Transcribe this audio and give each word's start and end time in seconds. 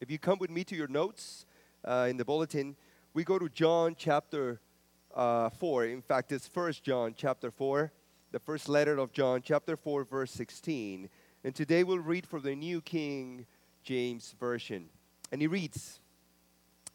If 0.00 0.12
you 0.12 0.18
come 0.18 0.38
with 0.38 0.50
me 0.50 0.62
to 0.62 0.76
your 0.76 0.86
notes 0.86 1.44
uh, 1.84 2.06
in 2.08 2.18
the 2.18 2.24
bulletin, 2.24 2.76
we 3.14 3.24
go 3.24 3.36
to 3.36 3.48
John 3.48 3.96
chapter 3.98 4.60
uh, 5.12 5.50
4. 5.50 5.86
In 5.86 6.02
fact, 6.02 6.30
it's 6.30 6.46
First 6.46 6.84
John 6.84 7.14
chapter 7.16 7.50
4, 7.50 7.90
the 8.30 8.38
first 8.38 8.68
letter 8.68 8.96
of 8.98 9.12
John 9.12 9.42
chapter 9.42 9.76
4, 9.76 10.04
verse 10.04 10.30
16. 10.30 11.08
And 11.42 11.52
today 11.52 11.82
we'll 11.82 11.98
read 11.98 12.26
from 12.26 12.42
the 12.42 12.54
New 12.54 12.80
King 12.80 13.44
James 13.82 14.36
Version. 14.38 14.88
And 15.32 15.40
he 15.40 15.48
reads, 15.48 15.98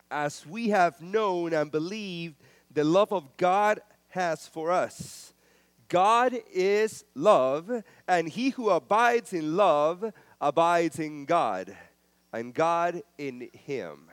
As 0.09 0.45
we 0.47 0.69
have 0.69 1.01
known 1.01 1.51
and 1.51 1.69
believed 1.69 2.37
the 2.71 2.85
love 2.85 3.11
of 3.11 3.35
God 3.35 3.81
has 4.09 4.47
for 4.47 4.71
us. 4.71 5.33
God 5.89 6.37
is 6.53 7.03
love, 7.15 7.83
and 8.07 8.29
he 8.29 8.51
who 8.51 8.69
abides 8.69 9.33
in 9.33 9.57
love 9.57 10.13
abides 10.39 10.99
in 10.99 11.25
God, 11.25 11.75
and 12.33 12.53
God 12.53 13.03
in 13.17 13.49
him. 13.53 14.09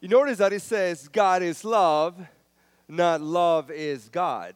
You 0.00 0.08
notice 0.08 0.38
that 0.38 0.52
it 0.52 0.60
says 0.60 1.08
God 1.08 1.42
is 1.42 1.64
love, 1.64 2.20
not 2.86 3.22
love 3.22 3.70
is 3.70 4.10
God. 4.10 4.54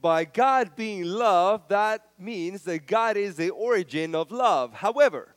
By 0.00 0.24
God 0.24 0.74
being 0.74 1.04
love, 1.04 1.68
that 1.68 2.06
means 2.18 2.62
that 2.62 2.86
God 2.86 3.16
is 3.16 3.36
the 3.36 3.50
origin 3.50 4.14
of 4.14 4.32
love. 4.32 4.74
However, 4.74 5.34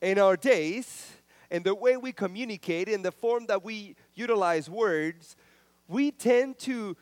in 0.00 0.18
our 0.18 0.36
days, 0.36 1.10
in 1.50 1.62
the 1.62 1.74
way 1.74 1.96
we 1.96 2.12
communicate, 2.12 2.88
in 2.88 3.02
the 3.02 3.12
form 3.12 3.46
that 3.46 3.64
we 3.64 3.96
utilize 4.14 4.68
words, 4.68 5.36
we 5.86 6.10
tend 6.10 6.58
to 6.60 6.96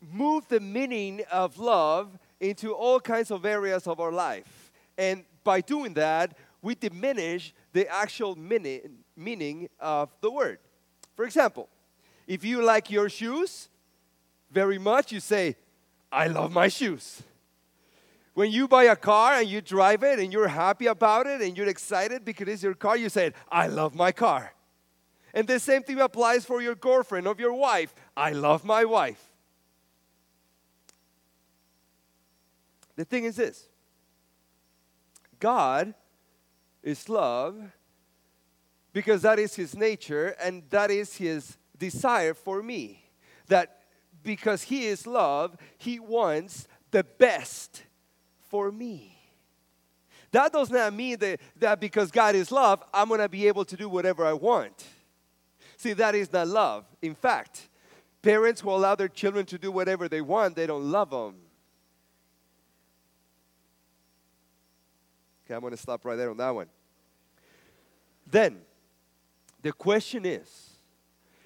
move 0.00 0.46
the 0.48 0.60
meaning 0.60 1.22
of 1.30 1.58
love 1.58 2.18
into 2.40 2.72
all 2.72 3.00
kinds 3.00 3.30
of 3.30 3.44
areas 3.44 3.86
of 3.86 4.00
our 4.00 4.12
life. 4.12 4.70
And 4.98 5.24
by 5.44 5.60
doing 5.60 5.94
that, 5.94 6.36
we 6.62 6.74
diminish 6.74 7.54
the 7.72 7.88
actual 7.88 8.36
meaning, 8.36 9.68
of 9.80 10.10
the 10.20 10.30
word. 10.30 10.58
For 11.14 11.24
example, 11.24 11.68
if 12.26 12.44
you 12.44 12.62
like 12.62 12.90
your 12.90 13.08
shoes 13.08 13.68
very 14.50 14.78
much, 14.78 15.12
you 15.12 15.20
say, 15.20 15.56
I 16.10 16.28
love 16.28 16.52
my 16.52 16.68
shoes. 16.68 17.22
When 18.34 18.50
you 18.50 18.68
buy 18.68 18.84
a 18.84 18.96
car 18.96 19.34
and 19.34 19.48
you 19.48 19.60
drive 19.60 20.02
it 20.02 20.18
and 20.18 20.32
you're 20.32 20.48
happy 20.48 20.86
about 20.86 21.26
it 21.26 21.40
and 21.40 21.56
you're 21.56 21.68
excited 21.68 22.24
because 22.24 22.48
it's 22.48 22.62
your 22.62 22.74
car, 22.74 22.96
you 22.96 23.08
say, 23.08 23.32
I 23.50 23.66
love 23.68 23.94
my 23.94 24.12
car. 24.12 24.52
And 25.32 25.46
the 25.46 25.58
same 25.58 25.82
thing 25.82 26.00
applies 26.00 26.44
for 26.44 26.60
your 26.60 26.74
girlfriend 26.74 27.26
or 27.26 27.34
your 27.38 27.52
wife. 27.52 27.94
I 28.16 28.32
love 28.32 28.64
my 28.64 28.84
wife. 28.84 29.22
The 32.96 33.04
thing 33.04 33.24
is 33.24 33.36
this 33.36 33.68
God 35.38 35.94
is 36.82 37.08
love 37.08 37.56
because 38.92 39.22
that 39.22 39.38
is 39.38 39.54
his 39.54 39.76
nature 39.76 40.34
and 40.42 40.62
that 40.70 40.90
is 40.90 41.16
his 41.16 41.58
desire 41.78 42.34
for 42.34 42.62
me. 42.62 43.10
That 43.48 43.82
because 44.22 44.62
he 44.62 44.86
is 44.86 45.06
love, 45.06 45.56
he 45.78 46.00
wants 46.00 46.66
the 46.90 47.04
best 47.04 47.82
for 48.48 48.72
me. 48.72 49.12
That 50.32 50.52
does 50.52 50.70
not 50.70 50.92
mean 50.92 51.18
that, 51.18 51.40
that 51.56 51.80
because 51.80 52.10
God 52.10 52.34
is 52.34 52.50
love, 52.50 52.82
I'm 52.92 53.08
going 53.08 53.20
to 53.20 53.28
be 53.28 53.46
able 53.46 53.64
to 53.64 53.76
do 53.76 53.88
whatever 53.88 54.24
I 54.24 54.32
want. 54.32 54.84
See, 55.76 55.92
that 55.92 56.14
is 56.14 56.32
not 56.32 56.48
love. 56.48 56.84
In 57.02 57.14
fact, 57.14 57.68
parents 58.22 58.60
who 58.60 58.70
allow 58.70 58.94
their 58.94 59.08
children 59.08 59.46
to 59.46 59.58
do 59.58 59.70
whatever 59.70 60.08
they 60.08 60.20
want, 60.20 60.56
they 60.56 60.66
don't 60.66 60.90
love 60.90 61.10
them. 61.10 61.36
Okay, 65.46 65.54
I'm 65.54 65.60
going 65.60 65.70
to 65.70 65.76
stop 65.76 66.04
right 66.04 66.16
there 66.16 66.30
on 66.30 66.36
that 66.38 66.54
one. 66.54 66.66
Then, 68.28 68.58
the 69.62 69.72
question 69.72 70.26
is 70.26 70.70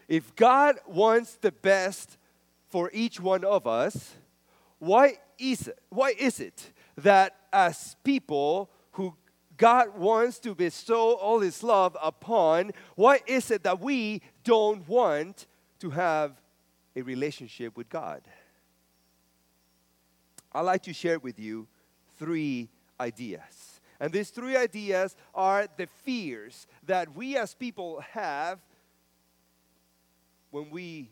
if 0.09 0.35
God 0.35 0.77
wants 0.87 1.37
the 1.37 1.53
best 1.53 2.17
for 2.69 2.91
each 2.95 3.21
one 3.21 3.45
of 3.45 3.67
us, 3.67 4.15
why 4.79 5.19
is 5.39 5.69
it, 5.69 5.79
why 5.91 6.15
is 6.19 6.41
it 6.41 6.73
that 6.97 7.37
as 7.53 7.97
people 8.03 8.71
who 8.93 9.15
God 9.59 9.97
wants 9.99 10.39
to 10.41 10.55
bestow 10.55 11.13
all 11.13 11.41
his 11.41 11.63
love 11.63 11.97
upon, 12.03 12.73
why 12.95 13.21
is 13.27 13.51
it 13.51 13.63
that 13.65 13.81
we 13.81 14.23
don't 14.45 14.89
want 14.89 15.47
to 15.81 15.91
have 15.91 16.41
a 16.97 17.03
relationship 17.03 17.77
with 17.77 17.91
God? 17.91 18.23
I'd 20.53 20.63
like 20.63 20.83
to 20.85 20.95
share 20.95 21.19
with 21.19 21.39
you 21.39 21.69
three 22.19 22.71
ideas. 22.99 23.70
And 24.01 24.13
these 24.13 24.31
three 24.31 24.57
ideas 24.57 25.15
are 25.35 25.67
the 25.77 25.87
fears 25.87 26.67
that 26.87 27.15
we 27.15 27.37
as 27.37 27.55
people 27.55 28.01
have 28.13 28.59
when 30.51 30.71
we 30.71 31.11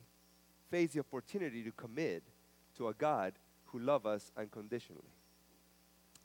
face 0.71 0.93
the 0.93 1.01
opportunity 1.01 1.63
to 1.63 1.71
commit 1.73 2.23
to 2.79 2.89
a 2.89 2.95
God 2.95 3.35
who 3.67 3.79
loves 3.79 4.07
us 4.07 4.33
unconditionally. 4.37 5.03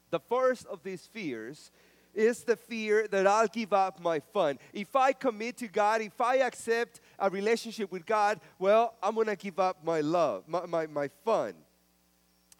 The 0.09 0.19
first 0.19 0.65
of 0.67 0.81
these 0.83 1.05
fears 1.05 1.71
is 2.13 2.43
the 2.43 2.55
fear 2.55 3.07
that 3.09 3.25
I'll 3.27 3.47
give 3.47 3.73
up 3.73 3.99
my 3.99 4.19
fun. 4.19 4.59
If 4.71 4.95
I 4.95 5.13
commit 5.13 5.57
to 5.57 5.67
God, 5.67 6.01
if 6.01 6.19
I 6.21 6.37
accept 6.37 7.01
a 7.17 7.29
relationship 7.29 7.91
with 7.91 8.05
God, 8.05 8.39
well, 8.59 8.93
I'm 9.01 9.15
going 9.15 9.27
to 9.27 9.35
give 9.35 9.59
up 9.59 9.83
my 9.83 10.01
love, 10.01 10.43
my, 10.47 10.65
my, 10.65 10.87
my 10.87 11.09
fun. 11.25 11.55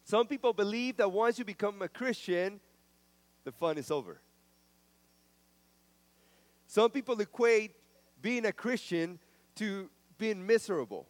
Some 0.03 0.28
people 0.28 0.52
believe 0.52 0.97
that 0.97 1.09
once 1.09 1.40
you 1.40 1.46
become 1.46 1.81
a 1.81 1.88
Christian, 1.88 2.59
the 3.44 3.52
fun 3.52 3.78
is 3.78 3.92
over. 3.92 4.22
Some 6.68 6.90
people 6.90 7.20
equate 7.20 7.76
being 8.22 8.46
a 8.46 8.52
Christian 8.52 9.20
to 9.56 9.90
being 10.18 10.46
miserable. 10.46 11.08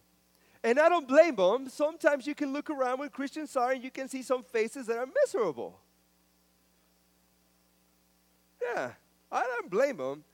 And 0.62 0.78
I 0.78 0.88
don't 0.88 1.06
blame 1.06 1.36
them. 1.36 1.68
Sometimes 1.68 2.26
you 2.26 2.34
can 2.34 2.52
look 2.52 2.70
around 2.70 2.98
when 2.98 3.10
Christians 3.10 3.54
are 3.56 3.72
and 3.72 3.84
you 3.84 3.90
can 3.90 4.08
see 4.08 4.22
some 4.22 4.42
faces 4.42 4.86
that 4.86 4.96
are 4.96 5.08
miserable. 5.22 5.78
Yeah, 8.62 8.92
I 9.30 9.42
don't 9.42 9.70
blame 9.70 9.98
them. 9.98 10.24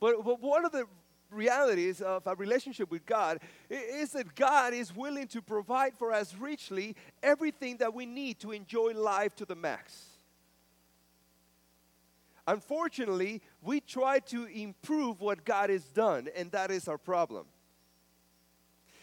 But, 0.00 0.24
but 0.24 0.40
one 0.40 0.64
of 0.64 0.72
the 0.72 0.86
realities 1.30 2.00
of 2.00 2.26
a 2.26 2.34
relationship 2.34 2.90
with 2.90 3.06
God 3.06 3.40
is 3.68 4.12
that 4.12 4.34
God 4.34 4.72
is 4.72 4.94
willing 4.94 5.28
to 5.28 5.42
provide 5.42 5.94
for 5.94 6.12
us 6.12 6.34
richly 6.34 6.96
everything 7.22 7.76
that 7.78 7.94
we 7.94 8.06
need 8.06 8.40
to 8.40 8.50
enjoy 8.50 8.92
life 8.92 9.36
to 9.36 9.44
the 9.44 9.54
max. 9.54 10.09
Unfortunately, 12.50 13.40
we 13.62 13.78
try 13.80 14.18
to 14.18 14.46
improve 14.46 15.20
what 15.20 15.44
God 15.44 15.70
has 15.70 15.84
done, 15.84 16.28
and 16.34 16.50
that 16.50 16.72
is 16.72 16.88
our 16.88 16.98
problem. 16.98 17.46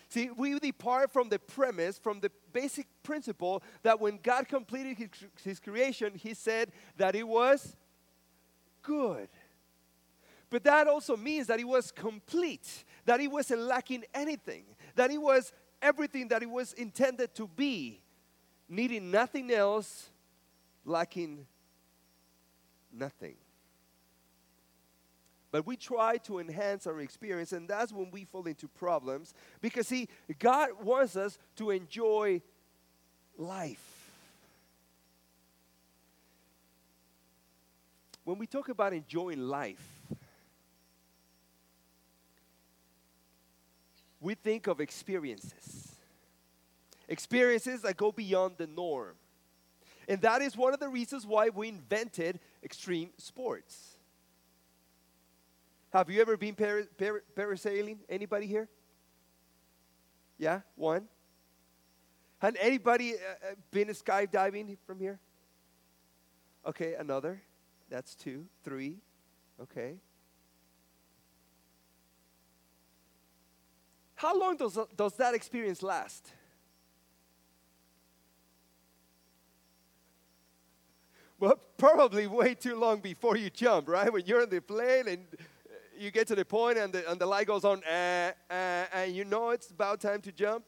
See, 0.09 0.29
we 0.35 0.59
depart 0.59 1.13
from 1.13 1.29
the 1.29 1.39
premise, 1.39 1.97
from 1.97 2.19
the 2.19 2.29
basic 2.51 2.87
principle 3.03 3.63
that 3.83 4.01
when 4.01 4.19
God 4.21 4.49
completed 4.49 4.97
his, 4.97 5.09
his, 5.45 5.59
creation, 5.61 6.13
He 6.15 6.33
said 6.33 6.73
that 6.97 7.15
it 7.15 7.25
was 7.25 7.77
good. 8.81 9.29
But 10.49 10.65
that 10.65 10.87
also 10.87 11.15
means 11.15 11.47
that 11.47 11.61
it 11.61 11.67
was 11.67 11.89
complete, 11.89 12.83
that 13.05 13.21
it 13.21 13.31
wasn't 13.31 13.61
lacking 13.61 14.03
anything, 14.13 14.65
that 14.95 15.09
it 15.09 15.21
was 15.21 15.53
everything 15.81 16.27
that 16.29 16.43
it 16.43 16.49
was 16.49 16.73
intended 16.73 17.33
to 17.35 17.47
be, 17.47 18.01
needing 18.67 19.09
nothing 19.09 19.51
else, 19.51 20.09
lacking 20.83 21.45
nothing. 22.93 23.35
But 25.51 25.65
we 25.65 25.77
try 25.77 26.17
to 26.17 26.39
enhance 26.39 26.85
our 26.87 26.99
experience, 26.99 27.53
and 27.53 27.67
that's 27.67 27.93
when 27.93 28.11
we 28.11 28.25
fall 28.25 28.45
into 28.47 28.67
problems. 28.67 29.33
Because, 29.61 29.87
see, 29.87 30.09
God 30.39 30.69
wants 30.83 31.15
us 31.15 31.37
to 31.55 31.71
enjoy 31.71 32.41
life. 33.37 34.11
When 38.25 38.37
we 38.37 38.45
talk 38.45 38.67
about 38.67 38.91
enjoying 38.91 39.39
life, 39.39 39.81
we 44.19 44.35
think 44.35 44.67
of 44.67 44.81
experiences. 44.81 45.95
Experiences 47.07 47.81
that 47.83 47.95
go 47.95 48.11
beyond 48.11 48.55
the 48.57 48.67
norm. 48.67 49.15
And 50.07 50.21
that 50.21 50.41
is 50.41 50.55
one 50.55 50.73
of 50.73 50.79
the 50.79 50.87
reasons 50.87 51.25
why 51.25 51.49
we 51.49 51.67
invented 51.67 52.39
extreme 52.63 53.09
sports. 53.17 53.97
Have 55.91 56.09
you 56.09 56.21
ever 56.21 56.37
been 56.37 56.55
par- 56.55 56.87
par- 56.97 57.23
parasailing? 57.35 57.97
Anybody 58.09 58.47
here? 58.47 58.69
Yeah, 60.37 60.61
one. 60.75 61.07
Had 62.39 62.55
anybody 62.59 63.13
uh, 63.13 63.17
uh, 63.17 63.55
been 63.71 63.87
skydiving 63.89 64.77
from 64.85 64.99
here? 64.99 65.19
Okay, 66.65 66.93
another. 66.93 67.41
That's 67.89 68.13
two, 68.15 68.45
three. 68.63 68.97
Okay. 69.61 69.95
How 74.15 74.37
long 74.37 74.57
does, 74.57 74.77
does 74.95 75.13
that 75.13 75.33
experience 75.33 75.81
last? 75.81 76.31
Well, 81.39 81.59
probably 81.77 82.25
way 82.25 82.55
too 82.55 82.75
long 82.75 82.99
before 82.99 83.37
you 83.37 83.49
jump, 83.49 83.87
right? 83.89 84.11
When 84.11 84.25
you're 84.25 84.41
in 84.41 84.49
the 84.49 84.61
plane 84.61 85.07
and 85.07 85.25
you 85.97 86.09
get 86.09 86.27
to 86.27 86.35
the 86.35 86.45
point 86.45 86.77
and 86.79 86.91
the, 86.91 87.09
and 87.09 87.21
the 87.21 87.27
light 87.27 87.45
goes 87.45 87.63
on, 87.63 87.83
uh, 87.83 88.31
uh, 88.49 88.53
and 88.93 89.15
you 89.15 89.23
know 89.23 89.51
it's 89.51 89.69
about 89.69 90.01
time 90.01 90.21
to 90.21 90.31
jump. 90.31 90.63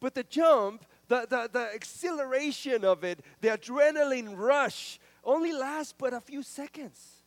But 0.00 0.14
the 0.14 0.24
jump, 0.24 0.84
the, 1.08 1.26
the, 1.28 1.48
the 1.50 1.74
acceleration 1.74 2.84
of 2.84 3.02
it, 3.02 3.20
the 3.40 3.48
adrenaline 3.48 4.36
rush, 4.36 5.00
only 5.24 5.52
lasts 5.52 5.94
but 5.96 6.12
a 6.12 6.20
few 6.20 6.42
seconds. 6.42 7.22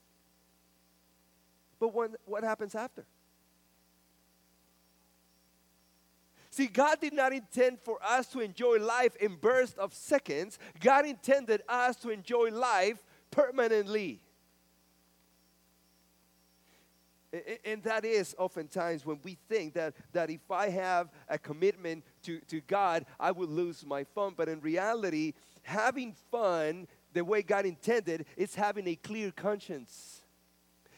But 1.79 1.93
when, 1.93 2.15
what 2.25 2.43
happens 2.43 2.75
after? 2.75 3.05
See, 6.51 6.67
God 6.67 6.99
did 6.99 7.13
not 7.13 7.31
intend 7.31 7.79
for 7.79 7.97
us 8.03 8.27
to 8.27 8.41
enjoy 8.41 8.77
life 8.77 9.15
in 9.15 9.35
bursts 9.35 9.77
of 9.77 9.93
seconds. 9.93 10.59
God 10.81 11.05
intended 11.05 11.63
us 11.67 11.95
to 11.97 12.09
enjoy 12.09 12.49
life 12.51 13.01
permanently. 13.31 14.21
And 17.63 17.81
that 17.83 18.03
is 18.03 18.35
oftentimes 18.37 19.05
when 19.05 19.19
we 19.23 19.37
think 19.47 19.75
that, 19.75 19.93
that 20.11 20.29
if 20.29 20.51
I 20.51 20.69
have 20.69 21.09
a 21.29 21.37
commitment 21.37 22.03
to, 22.23 22.41
to 22.41 22.59
God, 22.59 23.05
I 23.17 23.31
will 23.31 23.47
lose 23.47 23.85
my 23.85 24.03
fun. 24.03 24.33
But 24.35 24.49
in 24.49 24.59
reality, 24.59 25.33
having 25.63 26.13
fun 26.29 26.85
the 27.13 27.23
way 27.23 27.43
God 27.43 27.65
intended 27.65 28.25
is 28.35 28.55
having 28.55 28.87
a 28.89 28.95
clear 28.95 29.31
conscience. 29.31 30.23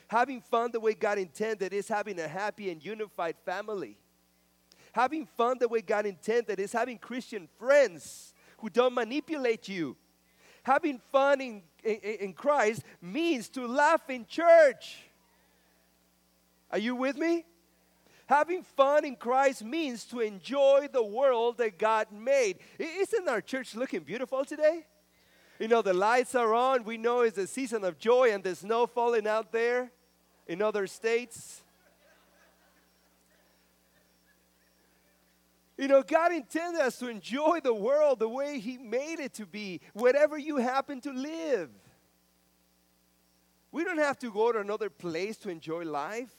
Having 0.07 0.41
fun 0.41 0.71
the 0.71 0.79
way 0.79 0.95
God 0.95 1.19
intended 1.19 1.73
is 1.73 1.87
having 1.87 2.19
a 2.19 2.27
happy 2.27 2.71
and 2.71 2.83
unified 2.83 3.35
family. 3.45 3.97
Having 4.93 5.27
fun 5.37 5.57
the 5.59 5.67
way 5.67 5.81
God 5.81 6.05
intended 6.05 6.59
is 6.59 6.71
having 6.71 6.97
Christian 6.97 7.47
friends 7.59 8.33
who 8.57 8.69
don't 8.69 8.93
manipulate 8.93 9.67
you. 9.67 9.95
Having 10.63 11.01
fun 11.11 11.41
in, 11.41 11.61
in, 11.83 11.95
in 11.97 12.33
Christ 12.33 12.83
means 13.01 13.49
to 13.49 13.67
laugh 13.67 14.09
in 14.09 14.25
church 14.25 14.97
are 16.73 16.79
you 16.79 16.95
with 16.95 17.17
me? 17.17 17.45
Having 18.25 18.63
fun 18.63 19.05
in 19.05 19.15
Christ 19.15 19.63
means 19.63 20.05
to 20.05 20.21
enjoy 20.21 20.87
the 20.91 21.03
world 21.03 21.59
that 21.59 21.77
God 21.77 22.07
made. 22.11 22.57
Isn't 22.79 23.29
our 23.29 23.41
church 23.41 23.75
looking 23.75 23.99
beautiful 23.99 24.43
today? 24.43 24.87
You 25.59 25.67
know, 25.67 25.83
the 25.83 25.93
lights 25.93 26.33
are 26.33 26.51
on. 26.51 26.83
We 26.83 26.97
know 26.97 27.21
it's 27.21 27.37
a 27.37 27.45
season 27.45 27.83
of 27.83 27.99
joy 27.99 28.31
and 28.31 28.43
there's 28.43 28.59
snow 28.59 28.87
falling 28.87 29.27
out 29.27 29.51
there 29.51 29.91
in 30.47 30.63
other 30.63 30.87
states. 30.87 31.61
You 35.83 35.89
know, 35.89 36.01
God 36.01 36.31
intended 36.31 36.79
us 36.79 36.97
to 36.99 37.09
enjoy 37.09 37.59
the 37.61 37.73
world 37.73 38.19
the 38.19 38.29
way 38.29 38.57
He 38.57 38.77
made 38.77 39.19
it 39.19 39.33
to 39.33 39.45
be, 39.45 39.81
wherever 39.91 40.37
you 40.37 40.55
happen 40.55 41.01
to 41.01 41.11
live. 41.11 41.69
We 43.69 43.83
don't 43.83 43.97
have 43.97 44.17
to 44.19 44.31
go 44.31 44.53
to 44.53 44.59
another 44.59 44.89
place 44.89 45.35
to 45.39 45.49
enjoy 45.49 45.83
life. 45.83 46.29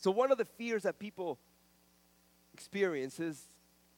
So, 0.00 0.10
one 0.10 0.32
of 0.32 0.38
the 0.38 0.44
fears 0.44 0.82
that 0.82 0.98
people 0.98 1.38
experience 2.52 3.20
is 3.20 3.40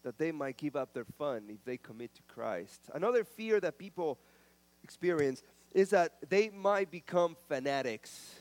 that 0.03 0.19
they 0.19 0.33
might 0.33 0.59
give 0.59 0.77
up 0.77 0.93
their 0.93 1.07
fun 1.17 1.45
if 1.49 1.65
they 1.65 1.79
commit 1.79 2.15
to 2.17 2.23
Christ. 2.29 2.91
Another 2.93 3.25
fear 3.25 3.59
that 3.61 3.79
people 3.79 4.19
experience 4.85 5.43
is 5.73 5.89
that 5.89 6.13
they 6.29 6.51
might 6.51 6.91
become 6.91 7.39
fanatics. 7.49 8.35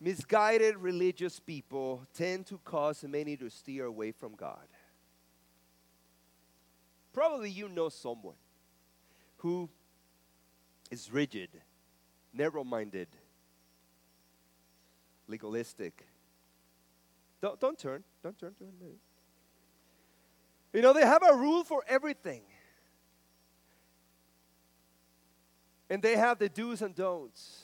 Misguided 0.00 0.76
religious 0.76 1.40
people 1.40 2.06
tend 2.14 2.46
to 2.46 2.58
cause 2.58 3.02
many 3.02 3.36
to 3.36 3.50
steer 3.50 3.86
away 3.86 4.12
from 4.12 4.34
God. 4.34 4.66
Probably 7.12 7.50
you 7.50 7.68
know 7.68 7.88
someone 7.88 8.36
who 9.38 9.68
is 10.90 11.12
rigid, 11.12 11.48
narrow 12.32 12.62
minded, 12.62 13.08
legalistic. 15.26 16.06
Don't, 17.40 17.58
don't 17.58 17.78
turn. 17.78 18.04
Don't 18.22 18.38
turn. 18.38 18.54
Don't, 18.58 18.98
you 20.72 20.82
know, 20.82 20.92
they 20.92 21.04
have 21.04 21.22
a 21.22 21.34
rule 21.34 21.64
for 21.64 21.82
everything. 21.88 22.42
And 25.90 26.02
they 26.02 26.16
have 26.16 26.38
the 26.38 26.48
do's 26.48 26.82
and 26.82 26.94
don'ts. 26.94 27.62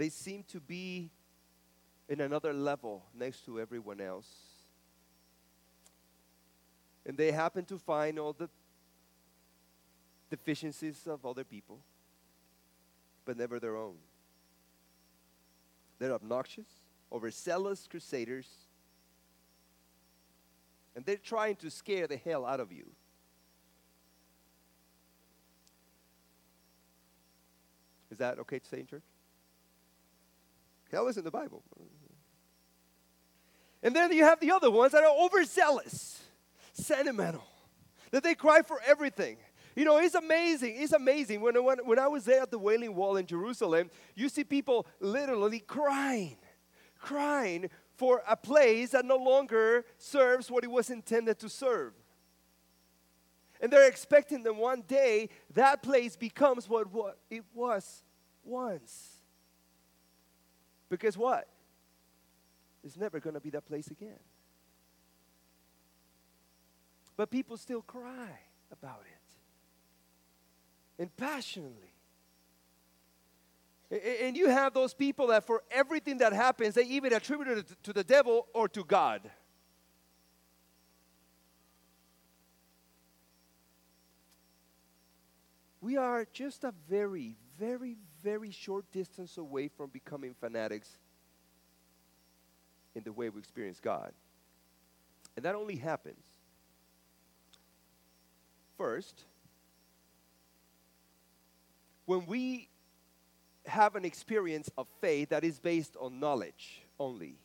They 0.00 0.08
seem 0.08 0.44
to 0.44 0.60
be 0.60 1.10
in 2.08 2.22
another 2.22 2.54
level 2.54 3.04
next 3.14 3.44
to 3.44 3.60
everyone 3.60 4.00
else. 4.00 4.30
And 7.04 7.18
they 7.18 7.32
happen 7.32 7.66
to 7.66 7.76
find 7.76 8.18
all 8.18 8.32
the 8.32 8.48
deficiencies 10.30 11.06
of 11.06 11.26
other 11.26 11.44
people 11.44 11.80
but 13.26 13.36
never 13.36 13.60
their 13.60 13.76
own. 13.76 13.96
They're 15.98 16.14
obnoxious, 16.14 16.70
overzealous 17.12 17.86
crusaders, 17.86 18.48
and 20.96 21.04
they're 21.04 21.18
trying 21.18 21.56
to 21.56 21.70
scare 21.70 22.06
the 22.06 22.16
hell 22.16 22.46
out 22.46 22.60
of 22.60 22.72
you. 22.72 22.86
Is 28.10 28.16
that 28.16 28.38
okay 28.38 28.60
to 28.60 28.66
say 28.66 28.80
in 28.80 28.86
church? 28.86 29.02
Hell 30.90 31.08
is 31.08 31.16
in 31.16 31.24
the 31.24 31.30
Bible. 31.30 31.62
And 33.82 33.94
then 33.96 34.12
you 34.12 34.24
have 34.24 34.40
the 34.40 34.52
other 34.52 34.70
ones 34.70 34.92
that 34.92 35.02
are 35.02 35.24
overzealous, 35.24 36.20
sentimental, 36.72 37.44
that 38.10 38.22
they 38.22 38.34
cry 38.34 38.62
for 38.62 38.80
everything. 38.86 39.38
You 39.76 39.84
know, 39.84 39.98
it's 39.98 40.14
amazing. 40.14 40.76
It's 40.76 40.92
amazing. 40.92 41.40
When, 41.40 41.62
when, 41.64 41.78
when 41.78 41.98
I 41.98 42.08
was 42.08 42.24
there 42.24 42.42
at 42.42 42.50
the 42.50 42.58
Wailing 42.58 42.94
Wall 42.94 43.16
in 43.16 43.26
Jerusalem, 43.26 43.90
you 44.14 44.28
see 44.28 44.44
people 44.44 44.86
literally 44.98 45.60
crying, 45.60 46.36
crying 46.98 47.70
for 47.96 48.22
a 48.28 48.36
place 48.36 48.90
that 48.90 49.04
no 49.04 49.16
longer 49.16 49.84
serves 49.96 50.50
what 50.50 50.64
it 50.64 50.70
was 50.70 50.90
intended 50.90 51.38
to 51.38 51.48
serve. 51.48 51.92
And 53.60 53.72
they're 53.72 53.88
expecting 53.88 54.42
that 54.42 54.56
one 54.56 54.82
day 54.88 55.28
that 55.54 55.82
place 55.82 56.16
becomes 56.16 56.68
what, 56.68 56.90
what 56.92 57.18
it 57.30 57.44
was 57.54 58.02
once. 58.42 59.19
Because 60.90 61.16
what? 61.16 61.46
It's 62.84 62.96
never 62.96 63.20
going 63.20 63.34
to 63.34 63.40
be 63.40 63.50
that 63.50 63.64
place 63.66 63.88
again. 63.88 64.18
But 67.16 67.30
people 67.30 67.56
still 67.56 67.82
cry 67.82 68.40
about 68.72 69.02
it 69.06 69.20
and 71.00 71.16
passionately. 71.16 71.94
And 73.90 74.36
you 74.36 74.48
have 74.48 74.72
those 74.72 74.94
people 74.94 75.28
that 75.28 75.46
for 75.46 75.62
everything 75.70 76.18
that 76.18 76.32
happens, 76.32 76.74
they 76.74 76.84
even 76.84 77.12
attribute 77.12 77.58
it 77.58 77.82
to 77.82 77.92
the 77.92 78.04
devil 78.04 78.46
or 78.54 78.68
to 78.68 78.84
God. 78.84 79.28
We 85.80 85.96
are 85.96 86.26
just 86.32 86.62
a 86.62 86.72
very, 86.88 87.36
very, 87.58 87.96
very 88.22 88.50
short 88.50 88.90
distance 88.92 89.36
away 89.38 89.68
from 89.68 89.90
becoming 89.90 90.34
fanatics 90.38 90.98
in 92.94 93.02
the 93.04 93.12
way 93.12 93.28
we 93.28 93.38
experience 93.38 93.80
God. 93.80 94.12
And 95.36 95.44
that 95.44 95.54
only 95.54 95.76
happens 95.76 96.24
first 98.76 99.24
when 102.06 102.26
we 102.26 102.68
have 103.66 103.94
an 103.94 104.04
experience 104.04 104.70
of 104.76 104.88
faith 105.00 105.28
that 105.28 105.44
is 105.44 105.58
based 105.58 105.96
on 106.00 106.18
knowledge 106.18 106.82
only. 106.98 107.36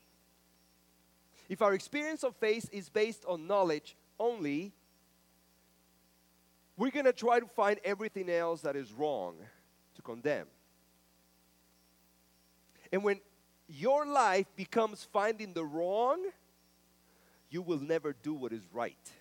If 1.47 1.61
our 1.61 1.73
experience 1.73 2.23
of 2.23 2.35
faith 2.37 2.69
is 2.71 2.89
based 2.89 3.25
on 3.27 3.45
knowledge 3.45 3.95
only, 4.19 4.73
we're 6.77 6.91
going 6.91 7.05
to 7.05 7.13
try 7.13 7.39
to 7.39 7.45
find 7.45 7.79
everything 7.85 8.29
else 8.29 8.61
that 8.61 8.75
is 8.75 8.91
wrong 8.91 9.35
to 9.95 10.01
condemn. 10.01 10.47
And 12.95 13.03
when 13.03 13.19
your 13.67 14.05
life 14.05 14.45
becomes 14.55 15.05
finding 15.11 15.51
the 15.51 15.65
wrong, 15.65 16.23
you 17.49 17.61
will 17.61 17.81
never 17.81 18.13
do 18.13 18.33
what 18.33 18.53
is 18.53 18.61
right. 18.71 19.11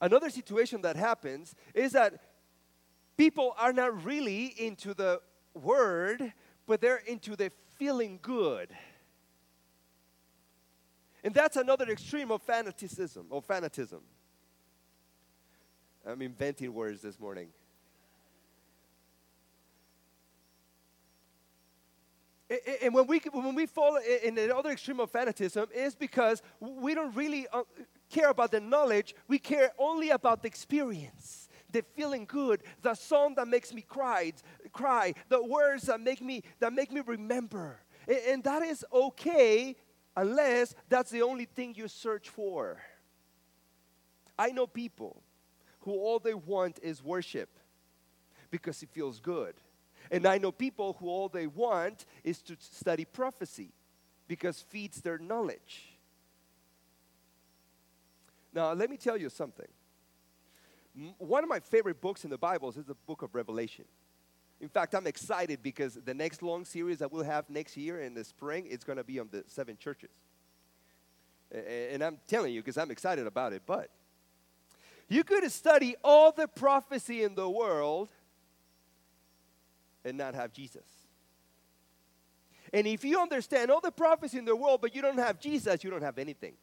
Another 0.00 0.30
situation 0.30 0.82
that 0.82 0.96
happens 0.96 1.54
is 1.72 1.92
that 1.92 2.14
people 3.16 3.54
are 3.56 3.72
not 3.72 4.04
really 4.04 4.46
into 4.46 4.94
the 4.94 5.20
word, 5.54 6.32
but 6.66 6.80
they're 6.80 6.96
into 7.06 7.36
the 7.36 7.52
feeling 7.78 8.18
good. 8.20 8.70
And 11.22 11.32
that's 11.32 11.56
another 11.56 11.84
extreme 11.88 12.32
of 12.32 12.42
fanaticism 12.42 13.26
or 13.30 13.40
fanatism. 13.40 14.00
I'm 16.04 16.20
inventing 16.20 16.74
words 16.74 17.00
this 17.00 17.20
morning. 17.20 17.50
A- 21.56 22.16
a- 22.16 22.30
And 22.82 22.92
when 22.92 23.06
we, 23.06 23.20
when 23.32 23.54
we 23.54 23.66
fall 23.66 23.98
in 24.22 24.34
the 24.34 24.54
other 24.54 24.70
extreme 24.70 25.00
of 25.00 25.10
fanatism, 25.10 25.70
is 25.72 25.94
because 25.94 26.42
we 26.60 26.94
don't 26.94 27.14
really 27.16 27.46
uh, 27.52 27.62
care 28.10 28.28
about 28.28 28.50
the 28.50 28.60
knowledge, 28.60 29.14
we 29.28 29.38
care 29.38 29.72
only 29.78 30.10
about 30.10 30.42
the 30.42 30.48
experience. 30.48 31.48
The 31.72 31.82
feeling 31.96 32.24
good, 32.26 32.62
the 32.82 32.94
song 32.94 33.34
that 33.36 33.48
makes 33.48 33.74
me 33.74 33.82
cry, 33.82 34.32
cry, 34.72 35.14
the 35.28 35.42
words 35.42 35.86
that 35.86 36.00
make 36.00 36.22
me 36.22 36.44
that 36.60 36.72
make 36.72 36.92
me 36.92 37.00
remember. 37.04 37.80
And 38.28 38.44
that 38.44 38.62
is 38.62 38.84
okay 38.92 39.74
unless 40.16 40.74
that's 40.88 41.10
the 41.10 41.22
only 41.22 41.46
thing 41.46 41.74
you 41.76 41.88
search 41.88 42.28
for. 42.28 42.80
I 44.38 44.50
know 44.50 44.68
people 44.68 45.22
who 45.80 45.92
all 45.92 46.20
they 46.20 46.34
want 46.34 46.78
is 46.80 47.02
worship 47.02 47.48
because 48.50 48.82
it 48.82 48.90
feels 48.90 49.18
good. 49.18 49.54
And 50.10 50.26
I 50.26 50.38
know 50.38 50.52
people 50.52 50.96
who 50.98 51.08
all 51.08 51.28
they 51.28 51.46
want 51.46 52.06
is 52.22 52.42
to 52.42 52.56
study 52.58 53.04
prophecy 53.04 53.70
because 54.28 54.60
feeds 54.60 55.00
their 55.00 55.18
knowledge. 55.18 55.96
Now, 58.52 58.72
let 58.72 58.88
me 58.88 58.96
tell 58.96 59.16
you 59.16 59.28
something. 59.28 59.66
One 61.18 61.42
of 61.42 61.50
my 61.50 61.58
favorite 61.58 62.00
books 62.00 62.24
in 62.24 62.30
the 62.30 62.38
Bible 62.38 62.68
is 62.68 62.76
the 62.76 62.94
book 63.06 63.22
of 63.22 63.34
Revelation. 63.34 63.84
In 64.60 64.68
fact, 64.68 64.94
I'm 64.94 65.06
excited 65.06 65.60
because 65.62 65.94
the 65.94 66.14
next 66.14 66.40
long 66.40 66.64
series 66.64 67.00
that 67.00 67.10
we'll 67.10 67.24
have 67.24 67.50
next 67.50 67.76
year 67.76 68.00
in 68.00 68.14
the 68.14 68.22
spring, 68.22 68.66
it's 68.70 68.84
going 68.84 68.98
to 68.98 69.04
be 69.04 69.18
on 69.18 69.28
the 69.30 69.42
seven 69.48 69.76
churches. 69.76 70.10
And 71.50 72.02
I'm 72.02 72.18
telling 72.28 72.54
you 72.54 72.62
because 72.62 72.78
I'm 72.78 72.90
excited 72.90 73.26
about 73.26 73.52
it. 73.52 73.62
But 73.66 73.90
you 75.08 75.24
could 75.24 75.50
study 75.50 75.96
all 76.02 76.32
the 76.32 76.46
prophecy 76.46 77.24
in 77.24 77.34
the 77.34 77.50
world 77.50 78.08
and 80.04 80.18
not 80.18 80.34
have 80.34 80.52
Jesus. 80.52 80.84
And 82.72 82.86
if 82.86 83.04
you 83.04 83.20
understand 83.20 83.70
all 83.70 83.80
the 83.80 83.92
prophecy 83.92 84.38
in 84.38 84.44
the 84.44 84.56
world, 84.56 84.80
but 84.80 84.94
you 84.94 85.02
don't 85.02 85.18
have 85.18 85.38
Jesus, 85.38 85.84
you 85.84 85.90
don't 85.90 86.02
have 86.02 86.18
anything. 86.18 86.54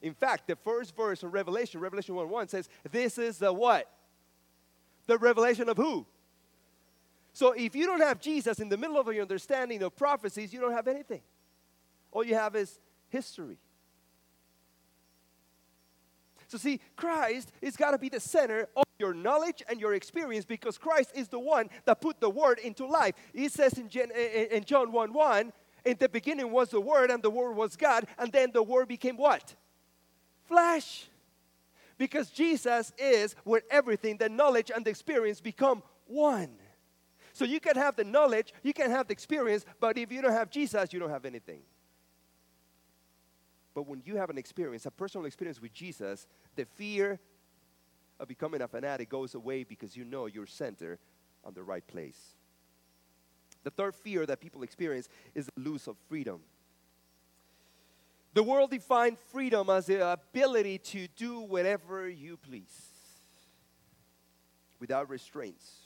In 0.00 0.14
fact, 0.14 0.46
the 0.46 0.56
first 0.56 0.94
verse 0.94 1.22
of 1.22 1.32
Revelation, 1.32 1.80
Revelation 1.80 2.14
1 2.14 2.28
1 2.28 2.48
says, 2.48 2.68
This 2.90 3.18
is 3.18 3.38
the 3.38 3.52
what? 3.52 3.90
The 5.06 5.18
revelation 5.18 5.68
of 5.68 5.76
who? 5.76 6.06
So 7.32 7.52
if 7.52 7.74
you 7.74 7.86
don't 7.86 8.00
have 8.00 8.20
Jesus 8.20 8.60
in 8.60 8.68
the 8.68 8.76
middle 8.76 8.98
of 8.98 9.06
your 9.12 9.22
understanding 9.22 9.82
of 9.82 9.96
prophecies, 9.96 10.52
you 10.52 10.60
don't 10.60 10.72
have 10.72 10.86
anything. 10.86 11.22
All 12.12 12.24
you 12.24 12.36
have 12.36 12.54
is 12.54 12.78
history. 13.08 13.58
So, 16.46 16.58
see, 16.58 16.80
Christ 16.94 17.50
is 17.60 17.76
got 17.76 17.90
to 17.90 17.98
be 17.98 18.08
the 18.08 18.20
center 18.20 18.68
your 18.98 19.14
knowledge 19.14 19.62
and 19.68 19.80
your 19.80 19.94
experience 19.94 20.44
because 20.44 20.78
Christ 20.78 21.12
is 21.14 21.28
the 21.28 21.38
one 21.38 21.68
that 21.84 22.00
put 22.00 22.20
the 22.20 22.30
word 22.30 22.58
into 22.60 22.86
life. 22.86 23.14
He 23.32 23.48
says 23.48 23.78
in, 23.78 23.88
in 23.88 24.10
in 24.50 24.64
John 24.64 24.92
1 24.92 25.12
1, 25.12 25.52
in 25.84 25.96
the 25.98 26.08
beginning 26.08 26.50
was 26.50 26.70
the 26.70 26.80
word, 26.80 27.10
and 27.10 27.22
the 27.22 27.30
word 27.30 27.52
was 27.52 27.76
God, 27.76 28.06
and 28.18 28.32
then 28.32 28.50
the 28.52 28.62
word 28.62 28.88
became 28.88 29.16
what? 29.16 29.54
Flesh. 30.46 31.08
Because 31.96 32.30
Jesus 32.30 32.92
is 32.98 33.36
where 33.44 33.62
everything, 33.70 34.16
the 34.16 34.28
knowledge 34.28 34.70
and 34.74 34.84
the 34.84 34.90
experience 34.90 35.40
become 35.40 35.82
one. 36.06 36.50
So 37.32 37.44
you 37.44 37.60
can 37.60 37.76
have 37.76 37.96
the 37.96 38.04
knowledge, 38.04 38.52
you 38.62 38.72
can 38.72 38.90
have 38.90 39.08
the 39.08 39.12
experience, 39.12 39.64
but 39.80 39.98
if 39.98 40.10
you 40.10 40.22
don't 40.22 40.32
have 40.32 40.50
Jesus, 40.50 40.92
you 40.92 41.00
don't 41.00 41.10
have 41.10 41.24
anything. 41.24 41.60
But 43.74 43.88
when 43.88 44.02
you 44.04 44.16
have 44.16 44.30
an 44.30 44.38
experience, 44.38 44.86
a 44.86 44.90
personal 44.90 45.26
experience 45.26 45.60
with 45.60 45.72
Jesus, 45.72 46.26
the 46.54 46.64
fear 46.64 47.18
of 48.20 48.28
becoming 48.28 48.62
a 48.62 48.68
fanatic 48.68 49.08
goes 49.08 49.34
away 49.34 49.64
because 49.64 49.96
you 49.96 50.04
know 50.04 50.26
you're 50.26 50.46
centered 50.46 50.98
on 51.44 51.54
the 51.54 51.62
right 51.62 51.86
place. 51.86 52.36
The 53.64 53.70
third 53.70 53.94
fear 53.94 54.26
that 54.26 54.40
people 54.40 54.62
experience 54.62 55.08
is 55.34 55.48
the 55.56 55.70
loss 55.70 55.86
of 55.86 55.96
freedom. 56.08 56.40
The 58.34 58.42
world 58.42 58.70
defines 58.70 59.16
freedom 59.30 59.70
as 59.70 59.86
the 59.86 60.12
ability 60.12 60.78
to 60.78 61.08
do 61.16 61.40
whatever 61.40 62.08
you 62.08 62.36
please 62.36 62.90
without 64.80 65.08
restraints. 65.08 65.84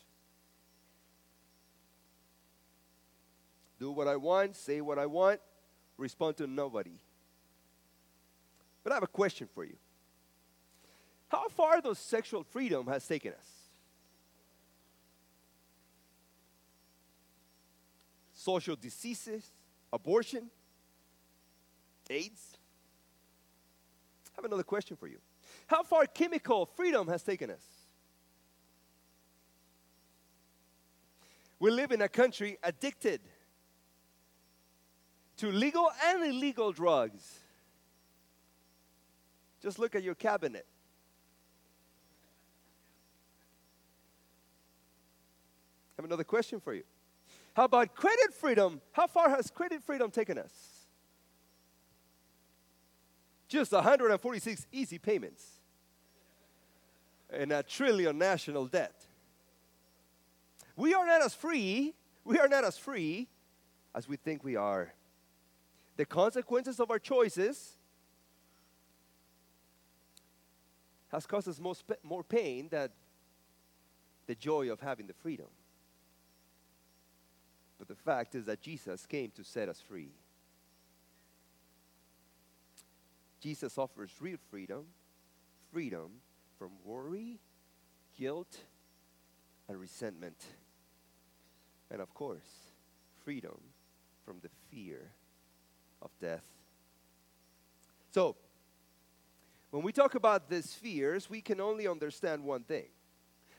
Do 3.78 3.92
what 3.92 4.08
I 4.08 4.16
want, 4.16 4.56
say 4.56 4.80
what 4.80 4.99
I 4.99 5.06
want, 5.06 5.40
respond 5.97 6.37
to 6.38 6.47
nobody. 6.47 6.99
But 8.82 8.92
I 8.92 8.97
have 8.97 9.04
a 9.04 9.08
question 9.08 9.49
for 9.54 9.64
you. 9.64 9.76
How 11.28 11.49
far 11.49 11.80
does 11.80 11.99
sexual 11.99 12.42
freedom 12.42 12.87
has 12.87 13.06
taken 13.06 13.32
us? 13.32 13.47
Social 18.32 18.76
diseases, 18.76 19.47
abortion, 19.92 20.49
AIDS. 22.08 22.56
I 24.28 24.37
have 24.37 24.44
another 24.47 24.62
question 24.62 24.97
for 24.97 25.06
you. 25.06 25.18
How 25.66 25.82
far 25.82 26.06
chemical 26.06 26.64
freedom 26.64 27.08
has 27.08 27.23
taken 27.23 27.50
us? 27.50 27.64
We 31.61 31.70
live 31.70 31.90
in 31.90 32.00
a 32.00 32.08
country 32.08 32.56
addicted 32.62 33.20
to 35.38 35.50
legal 35.50 35.90
and 36.06 36.25
illegal 36.25 36.73
drugs. 36.73 37.40
Just 39.61 39.78
look 39.78 39.94
at 39.94 40.02
your 40.02 40.14
cabinet. 40.14 40.66
Have 45.98 46.04
another 46.04 46.24
question 46.24 46.60
for 46.60 46.72
you. 46.72 46.84
How 47.54 47.64
about 47.64 47.92
credit 47.92 48.32
freedom? 48.32 48.80
How 48.92 49.08
far 49.08 49.28
has 49.30 49.50
credit 49.50 49.82
freedom 49.82 50.12
taken 50.12 50.38
us? 50.38 50.52
Just 53.48 53.72
146 53.72 54.66
easy 54.70 54.98
payments 54.98 55.44
and 57.30 57.50
a 57.50 57.64
trillion 57.64 58.16
national 58.16 58.66
debt. 58.66 58.94
We 60.76 60.94
are 60.94 61.04
not 61.04 61.22
as 61.22 61.34
free, 61.34 61.94
we 62.24 62.38
are 62.38 62.46
not 62.46 62.62
as 62.64 62.78
free 62.78 63.26
as 63.92 64.08
we 64.08 64.16
think 64.16 64.44
we 64.44 64.54
are. 64.54 64.92
The 65.96 66.04
consequences 66.04 66.78
of 66.78 66.92
our 66.92 67.00
choices 67.00 67.72
has 71.10 71.26
caused 71.26 71.48
us 71.48 71.58
most, 71.58 71.82
more 72.04 72.22
pain 72.22 72.68
than 72.70 72.90
the 74.28 74.36
joy 74.36 74.70
of 74.70 74.78
having 74.80 75.08
the 75.08 75.14
freedom. 75.14 75.46
But 77.78 77.88
the 77.88 77.94
fact 77.94 78.35
is 78.35 78.47
that 78.47 78.61
Jesus 78.61 79.06
came 79.06 79.30
to 79.37 79.44
set 79.44 79.68
us 79.68 79.80
free. 79.80 80.11
Jesus 83.40 83.78
offers 83.78 84.11
real 84.20 84.38
freedom 84.50 84.87
freedom 85.73 86.11
from 86.58 86.70
worry, 86.85 87.38
guilt, 88.18 88.58
and 89.68 89.78
resentment. 89.78 90.42
And 91.90 92.00
of 92.00 92.12
course, 92.14 92.49
freedom 93.25 93.58
from 94.25 94.38
the 94.42 94.49
fear 94.70 95.11
of 96.02 96.11
death. 96.20 96.44
So, 98.11 98.37
when 99.70 99.82
we 99.82 99.92
talk 99.92 100.14
about 100.14 100.49
these 100.49 100.73
fears, 100.73 101.28
we 101.28 101.40
can 101.40 101.61
only 101.61 101.87
understand 101.87 102.42
one 102.42 102.62
thing 102.62 102.87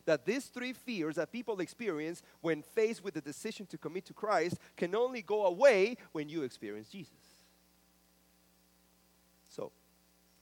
that 0.10 0.25
these 0.25 0.48
three 0.48 0.74
fears 0.74 1.18
that 1.18 1.32
people 1.32 1.60
experience 1.60 2.24
when 2.42 2.63
faced 2.63 3.04
with 3.04 3.13
the 3.13 3.22
decision 3.22 3.68
to 3.68 3.78
commit 3.78 4.06
to 4.06 4.13
Christ 4.13 4.58
can 4.75 4.96
only 4.96 5.22
go 5.22 5.46
away 5.46 5.98
when 6.13 6.28
you 6.28 6.42
experience 6.42 6.89
Jesus. 6.89 7.13
So, 9.50 9.72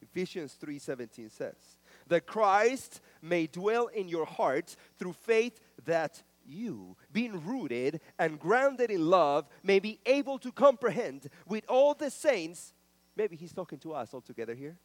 Ephesians 0.01 0.53
3:17 0.53 1.29
says, 1.29 1.77
"That 2.07 2.25
Christ 2.25 3.01
may 3.21 3.45
dwell 3.45 3.87
in 3.87 4.07
your 4.07 4.25
hearts 4.25 4.77
through 4.97 5.11
faith 5.11 5.59
that 5.83 6.23
you, 6.45 6.95
being 7.11 7.45
rooted 7.45 7.99
and 8.17 8.39
grounded 8.39 8.89
in 8.89 9.09
love, 9.09 9.49
may 9.63 9.79
be 9.79 9.99
able 10.05 10.39
to 10.39 10.51
comprehend 10.53 11.29
with 11.45 11.65
all 11.67 11.93
the 11.93 12.09
saints." 12.09 12.73
Maybe 13.17 13.35
he's 13.35 13.51
talking 13.51 13.79
to 13.79 13.91
us 13.91 14.13
all 14.13 14.21
together 14.21 14.55
here. 14.55 14.77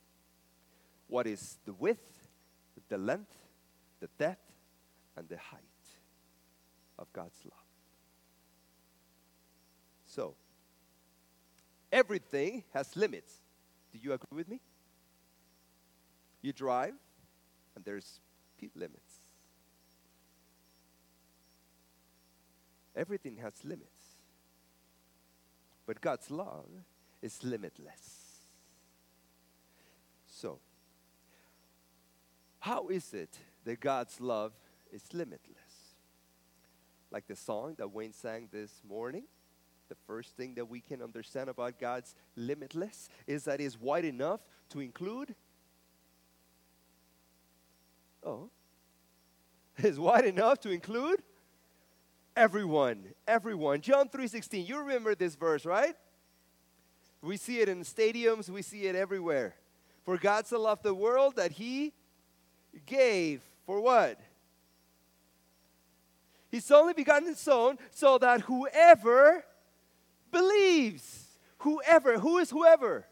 What 1.07 1.29
is 1.29 1.61
the 1.67 1.73
width, 1.73 2.29
the 2.89 2.99
length, 2.99 3.37
the 4.01 4.09
depth, 4.19 4.52
and 5.17 5.29
the 5.29 5.37
height 5.37 5.61
of 6.99 7.13
God's 7.13 7.39
love. 7.45 7.59
So, 10.07 10.35
everything 11.91 12.65
has 12.75 12.97
limits. 12.97 13.35
Do 13.93 13.99
you 14.03 14.13
agree 14.13 14.37
with 14.37 14.49
me? 14.49 14.61
You 16.43 16.53
drive, 16.53 16.95
and 17.75 17.85
there's 17.85 18.21
speed 18.57 18.73
limits. 18.75 19.13
Everything 22.95 23.39
has 23.39 23.55
limits. 23.65 24.17
But 25.87 26.01
God's 26.01 26.31
love 26.31 26.69
is 27.23 27.43
limitless. 27.43 28.33
So, 30.27 30.59
how 32.61 32.89
is 32.89 33.15
it 33.15 33.39
that 33.65 33.81
God's 33.81 34.21
love 34.21 34.53
is 34.93 35.03
limitless? 35.13 35.83
like 37.13 37.27
the 37.27 37.37
song 37.37 37.75
that 37.79 37.93
Wayne 37.93 38.13
sang 38.13 38.49
this 38.51 38.81
morning. 38.89 39.25
The 39.89 39.95
first 40.07 40.35
thing 40.37 40.55
that 40.55 40.65
we 40.65 40.81
can 40.81 41.03
understand 41.03 41.51
about 41.51 41.79
God's 41.79 42.15
limitless 42.35 43.11
is 43.27 43.45
that 43.45 43.61
it's 43.61 43.79
wide 43.79 44.07
enough 44.07 44.41
to 44.71 44.81
include. 44.81 45.35
Oh, 48.25 48.49
is 49.79 50.01
wide 50.01 50.25
enough 50.25 50.61
to 50.61 50.71
include 50.71 51.23
everyone. 52.35 53.09
Everyone. 53.29 53.83
John 53.83 54.09
3:16. 54.09 54.67
You 54.67 54.79
remember 54.79 55.15
this 55.15 55.35
verse, 55.35 55.67
right? 55.67 55.95
We 57.21 57.37
see 57.37 57.61
it 57.61 57.69
in 57.69 57.83
stadiums, 57.83 58.49
we 58.49 58.63
see 58.63 58.87
it 58.87 58.97
everywhere. 58.97 59.55
For 60.05 60.17
God 60.17 60.47
so 60.47 60.61
loved 60.61 60.83
the 60.83 60.95
world 60.95 61.37
that 61.37 61.53
he 61.53 61.93
gave 62.87 63.43
for 63.65 63.81
what? 63.81 64.19
His 66.53 66.71
only 66.71 66.93
begotten 66.93 67.35
Son, 67.35 67.79
so 67.91 68.19
that 68.19 68.43
whoever 68.43 69.43
believes, 70.31 71.27
whoever, 71.59 72.19
who 72.19 72.39
is 72.39 72.51
whoever? 72.51 73.07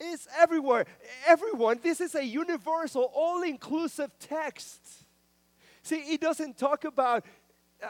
Is 0.00 0.26
everywhere. 0.38 0.86
Everyone. 1.26 1.78
This 1.82 2.00
is 2.00 2.14
a 2.14 2.24
universal, 2.24 3.10
all 3.14 3.42
inclusive 3.42 4.10
text. 4.18 4.80
See, 5.82 6.00
he 6.00 6.16
doesn't 6.16 6.56
talk 6.58 6.84
about 6.84 7.24
uh, 7.82 7.88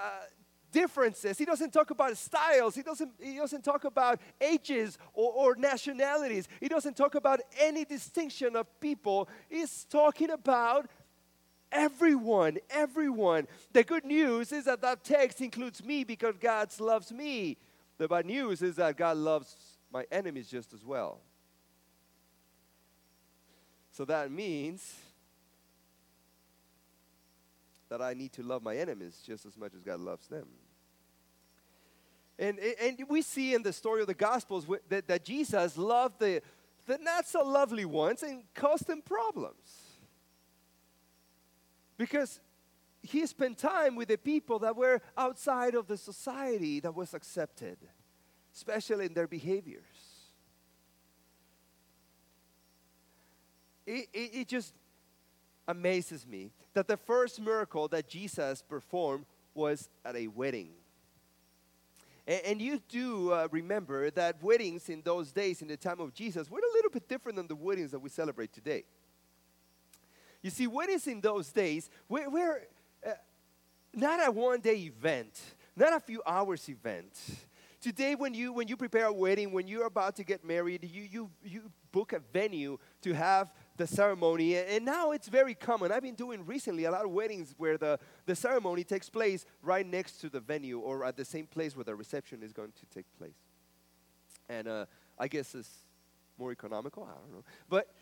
differences. 0.72 1.38
He 1.38 1.44
doesn't 1.44 1.72
talk 1.72 1.90
about 1.90 2.16
styles. 2.16 2.74
He 2.74 2.82
doesn't, 2.82 3.12
he 3.20 3.36
doesn't 3.36 3.62
talk 3.62 3.84
about 3.84 4.20
ages 4.40 4.98
or, 5.14 5.32
or 5.32 5.56
nationalities. 5.56 6.48
He 6.60 6.68
doesn't 6.68 6.96
talk 6.96 7.14
about 7.14 7.40
any 7.60 7.84
distinction 7.84 8.56
of 8.56 8.66
people. 8.80 9.28
He's 9.48 9.84
talking 9.84 10.30
about 10.30 10.90
everyone, 11.72 12.58
everyone. 12.70 13.46
The 13.72 13.84
good 13.84 14.04
news 14.04 14.52
is 14.52 14.64
that 14.64 14.80
that 14.82 15.04
text 15.04 15.40
includes 15.40 15.84
me 15.84 16.04
because 16.04 16.36
God 16.38 16.68
loves 16.80 17.12
me. 17.12 17.56
The 17.98 18.08
bad 18.08 18.26
news 18.26 18.62
is 18.62 18.76
that 18.76 18.96
God 18.96 19.16
loves 19.16 19.54
my 19.92 20.04
enemies 20.10 20.48
just 20.48 20.72
as 20.74 20.84
well. 20.84 21.20
So 23.92 24.04
that 24.04 24.30
means 24.30 24.94
that 27.88 28.02
I 28.02 28.14
need 28.14 28.32
to 28.34 28.42
love 28.42 28.62
my 28.62 28.76
enemies 28.76 29.22
just 29.24 29.46
as 29.46 29.56
much 29.56 29.72
as 29.74 29.80
God 29.80 30.00
loves 30.00 30.26
them. 30.26 30.46
And, 32.38 32.58
and 32.58 32.98
we 33.08 33.22
see 33.22 33.54
in 33.54 33.62
the 33.62 33.72
story 33.72 34.02
of 34.02 34.06
the 34.06 34.14
Gospels 34.14 34.66
that, 34.90 35.08
that 35.08 35.24
Jesus 35.24 35.78
loved 35.78 36.20
the, 36.20 36.42
the 36.86 36.98
not 36.98 37.26
so 37.26 37.42
lovely 37.42 37.86
ones 37.86 38.22
and 38.22 38.42
caused 38.54 38.86
them 38.86 39.00
problems. 39.00 39.85
Because 41.96 42.40
he 43.02 43.26
spent 43.26 43.58
time 43.58 43.96
with 43.96 44.08
the 44.08 44.18
people 44.18 44.58
that 44.60 44.76
were 44.76 45.00
outside 45.16 45.74
of 45.74 45.86
the 45.86 45.96
society 45.96 46.80
that 46.80 46.94
was 46.94 47.14
accepted, 47.14 47.78
especially 48.54 49.06
in 49.06 49.14
their 49.14 49.26
behaviors. 49.26 49.82
It, 53.86 54.08
it, 54.12 54.30
it 54.34 54.48
just 54.48 54.74
amazes 55.68 56.26
me 56.26 56.50
that 56.74 56.88
the 56.88 56.96
first 56.96 57.40
miracle 57.40 57.88
that 57.88 58.08
Jesus 58.08 58.62
performed 58.62 59.26
was 59.54 59.88
at 60.04 60.16
a 60.16 60.26
wedding. 60.26 60.70
And, 62.26 62.40
and 62.44 62.62
you 62.62 62.80
do 62.88 63.32
uh, 63.32 63.48
remember 63.50 64.10
that 64.10 64.42
weddings 64.42 64.88
in 64.88 65.02
those 65.02 65.32
days, 65.32 65.62
in 65.62 65.68
the 65.68 65.76
time 65.76 66.00
of 66.00 66.12
Jesus, 66.12 66.50
were 66.50 66.58
a 66.58 66.74
little 66.74 66.90
bit 66.90 67.08
different 67.08 67.36
than 67.36 67.46
the 67.46 67.56
weddings 67.56 67.92
that 67.92 68.00
we 68.00 68.08
celebrate 68.08 68.52
today. 68.52 68.84
You 70.42 70.50
see, 70.50 70.66
weddings 70.66 71.06
in 71.06 71.20
those 71.20 71.50
days 71.50 71.90
were, 72.08 72.28
were 72.28 72.62
uh, 73.06 73.10
not 73.94 74.26
a 74.26 74.30
one 74.30 74.60
day 74.60 74.76
event, 74.76 75.40
not 75.76 75.92
a 75.92 76.00
few 76.00 76.22
hours 76.26 76.68
event. 76.68 77.18
Today, 77.80 78.14
when 78.14 78.34
you, 78.34 78.52
when 78.52 78.66
you 78.68 78.76
prepare 78.76 79.06
a 79.06 79.12
wedding, 79.12 79.52
when 79.52 79.68
you're 79.68 79.86
about 79.86 80.16
to 80.16 80.24
get 80.24 80.44
married, 80.44 80.88
you, 80.92 81.02
you, 81.02 81.30
you 81.44 81.70
book 81.92 82.12
a 82.12 82.20
venue 82.32 82.78
to 83.02 83.12
have 83.12 83.52
the 83.76 83.86
ceremony. 83.86 84.56
And 84.56 84.84
now 84.84 85.12
it's 85.12 85.28
very 85.28 85.54
common. 85.54 85.92
I've 85.92 86.02
been 86.02 86.14
doing 86.14 86.44
recently 86.44 86.84
a 86.84 86.90
lot 86.90 87.04
of 87.04 87.10
weddings 87.10 87.54
where 87.58 87.78
the, 87.78 87.98
the 88.24 88.34
ceremony 88.34 88.82
takes 88.82 89.08
place 89.08 89.46
right 89.62 89.86
next 89.86 90.20
to 90.22 90.28
the 90.28 90.40
venue 90.40 90.80
or 90.80 91.04
at 91.04 91.16
the 91.16 91.24
same 91.24 91.46
place 91.46 91.76
where 91.76 91.84
the 91.84 91.94
reception 91.94 92.42
is 92.42 92.52
going 92.52 92.72
to 92.72 92.86
take 92.94 93.06
place. 93.18 93.36
And 94.48 94.66
uh, 94.68 94.86
I 95.18 95.28
guess 95.28 95.54
it's 95.54 95.70
more 96.38 96.52
economical. 96.52 97.04
I 97.04 97.14
don't 97.14 97.32
know. 97.32 97.44
But 97.68 97.92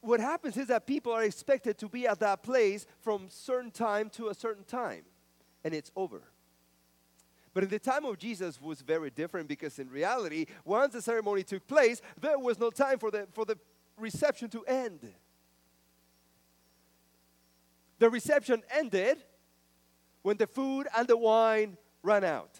what 0.00 0.20
happens 0.20 0.56
is 0.56 0.68
that 0.68 0.86
people 0.86 1.12
are 1.12 1.22
expected 1.22 1.78
to 1.78 1.88
be 1.88 2.06
at 2.06 2.20
that 2.20 2.42
place 2.42 2.86
from 3.00 3.26
certain 3.28 3.70
time 3.70 4.08
to 4.10 4.28
a 4.28 4.34
certain 4.34 4.64
time. 4.64 5.02
And 5.64 5.74
it's 5.74 5.90
over. 5.94 6.22
But 7.52 7.64
in 7.64 7.70
the 7.70 7.78
time 7.78 8.04
of 8.04 8.18
Jesus 8.18 8.60
was 8.60 8.80
very 8.80 9.10
different 9.10 9.48
because 9.48 9.78
in 9.78 9.90
reality, 9.90 10.46
once 10.64 10.94
the 10.94 11.02
ceremony 11.02 11.42
took 11.42 11.66
place, 11.66 12.00
there 12.20 12.38
was 12.38 12.58
no 12.58 12.70
time 12.70 12.98
for 12.98 13.10
the, 13.10 13.26
for 13.32 13.44
the 13.44 13.58
reception 13.98 14.48
to 14.50 14.64
end. 14.64 15.12
The 17.98 18.08
reception 18.08 18.62
ended 18.72 19.18
when 20.22 20.36
the 20.36 20.46
food 20.46 20.86
and 20.96 21.06
the 21.06 21.16
wine 21.16 21.76
ran 22.02 22.24
out. 22.24 22.58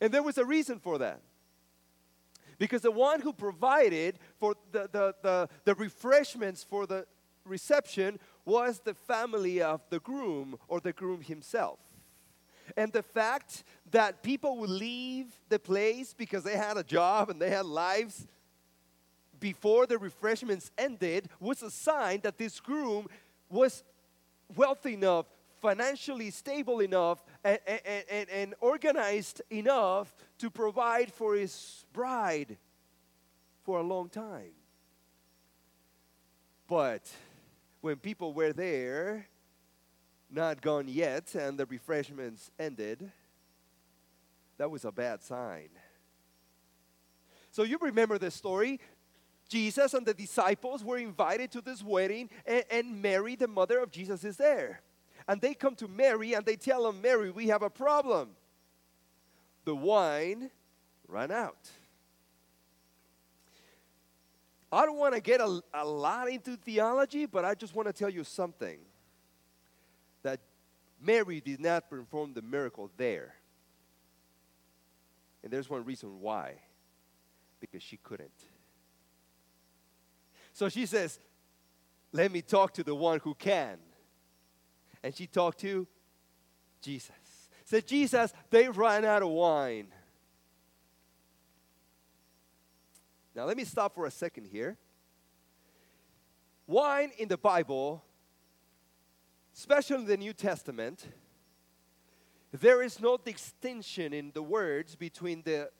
And 0.00 0.12
there 0.12 0.22
was 0.22 0.38
a 0.38 0.44
reason 0.44 0.80
for 0.80 0.98
that. 0.98 1.20
Because 2.60 2.82
the 2.82 2.90
one 2.90 3.22
who 3.22 3.32
provided 3.32 4.18
for 4.38 4.54
the, 4.70 4.86
the, 4.92 5.14
the, 5.22 5.48
the 5.64 5.74
refreshments 5.76 6.62
for 6.62 6.86
the 6.86 7.06
reception 7.46 8.20
was 8.44 8.80
the 8.80 8.92
family 8.92 9.62
of 9.62 9.80
the 9.88 9.98
groom 9.98 10.56
or 10.68 10.78
the 10.78 10.92
groom 10.92 11.22
himself. 11.22 11.78
And 12.76 12.92
the 12.92 13.02
fact 13.02 13.64
that 13.92 14.22
people 14.22 14.58
would 14.58 14.68
leave 14.68 15.28
the 15.48 15.58
place 15.58 16.12
because 16.12 16.44
they 16.44 16.54
had 16.54 16.76
a 16.76 16.84
job 16.84 17.30
and 17.30 17.40
they 17.40 17.48
had 17.48 17.64
lives 17.64 18.26
before 19.40 19.86
the 19.86 19.96
refreshments 19.96 20.70
ended 20.76 21.30
was 21.40 21.62
a 21.62 21.70
sign 21.70 22.20
that 22.24 22.36
this 22.36 22.60
groom 22.60 23.08
was 23.48 23.82
wealthy 24.54 24.92
enough, 24.92 25.24
financially 25.60 26.30
stable 26.30 26.80
enough, 26.80 27.22
and, 27.44 27.58
and, 27.66 28.04
and, 28.10 28.30
and 28.30 28.54
organized 28.60 29.42
enough 29.50 30.14
to 30.38 30.50
provide 30.50 31.12
for 31.12 31.34
his 31.34 31.84
bride 31.92 32.56
for 33.62 33.78
a 33.78 33.82
long 33.82 34.08
time. 34.08 34.52
But 36.66 37.10
when 37.80 37.96
people 37.96 38.32
were 38.32 38.52
there, 38.52 39.26
not 40.30 40.60
gone 40.60 40.86
yet, 40.88 41.34
and 41.34 41.58
the 41.58 41.66
refreshments 41.66 42.50
ended, 42.58 43.10
that 44.58 44.70
was 44.70 44.84
a 44.84 44.92
bad 44.92 45.22
sign. 45.22 45.70
So 47.50 47.64
you 47.64 47.78
remember 47.80 48.18
the 48.18 48.30
story. 48.30 48.80
Jesus 49.48 49.94
and 49.94 50.06
the 50.06 50.14
disciples 50.14 50.84
were 50.84 50.98
invited 50.98 51.50
to 51.52 51.60
this 51.60 51.82
wedding, 51.82 52.30
and, 52.46 52.64
and, 52.70 53.02
Mary, 53.02 53.34
the 53.34 53.48
mother 53.48 53.80
of 53.80 53.90
Jesus, 53.90 54.22
is 54.22 54.36
there. 54.36 54.80
And 55.28 55.40
they 55.40 55.54
come 55.54 55.74
to 55.76 55.88
Mary 55.88 56.34
and 56.34 56.44
they 56.44 56.56
tell 56.56 56.88
him, 56.88 57.00
Mary, 57.00 57.30
we 57.30 57.48
have 57.48 57.62
a 57.62 57.70
problem. 57.70 58.30
The 59.64 59.74
wine 59.76 60.50
ran 61.08 61.30
out. 61.30 61.68
I 64.72 64.86
don't 64.86 64.96
want 64.96 65.14
to 65.14 65.20
get 65.20 65.40
a, 65.40 65.60
a 65.74 65.84
lot 65.84 66.30
into 66.30 66.56
theology, 66.56 67.26
but 67.26 67.44
I 67.44 67.54
just 67.54 67.74
want 67.74 67.88
to 67.88 67.92
tell 67.92 68.08
you 68.08 68.22
something 68.22 68.78
that 70.22 70.40
Mary 71.02 71.40
did 71.40 71.60
not 71.60 71.90
perform 71.90 72.34
the 72.34 72.42
miracle 72.42 72.90
there. 72.96 73.34
And 75.42 75.52
there's 75.52 75.68
one 75.68 75.84
reason 75.84 76.20
why 76.20 76.54
because 77.60 77.82
she 77.82 77.96
couldn't. 77.96 78.30
So 80.52 80.68
she 80.68 80.86
says, 80.86 81.18
Let 82.12 82.30
me 82.30 82.42
talk 82.42 82.74
to 82.74 82.84
the 82.84 82.94
one 82.94 83.20
who 83.20 83.34
can. 83.34 83.78
And 85.02 85.14
she 85.14 85.26
talked 85.26 85.60
to 85.60 85.86
Jesus. 86.80 87.10
Said, 87.64 87.86
Jesus, 87.86 88.32
they 88.50 88.68
ran 88.68 89.04
out 89.04 89.22
of 89.22 89.28
wine. 89.28 89.88
Now, 93.34 93.44
let 93.44 93.56
me 93.56 93.64
stop 93.64 93.94
for 93.94 94.06
a 94.06 94.10
second 94.10 94.46
here. 94.46 94.76
Wine 96.66 97.10
in 97.18 97.28
the 97.28 97.38
Bible, 97.38 98.02
especially 99.54 99.96
in 99.96 100.06
the 100.06 100.16
New 100.16 100.32
Testament, 100.32 101.06
there 102.52 102.82
is 102.82 103.00
no 103.00 103.16
distinction 103.16 104.12
in 104.12 104.32
the 104.34 104.42
words 104.42 104.96
between 104.96 105.42
the 105.42 105.70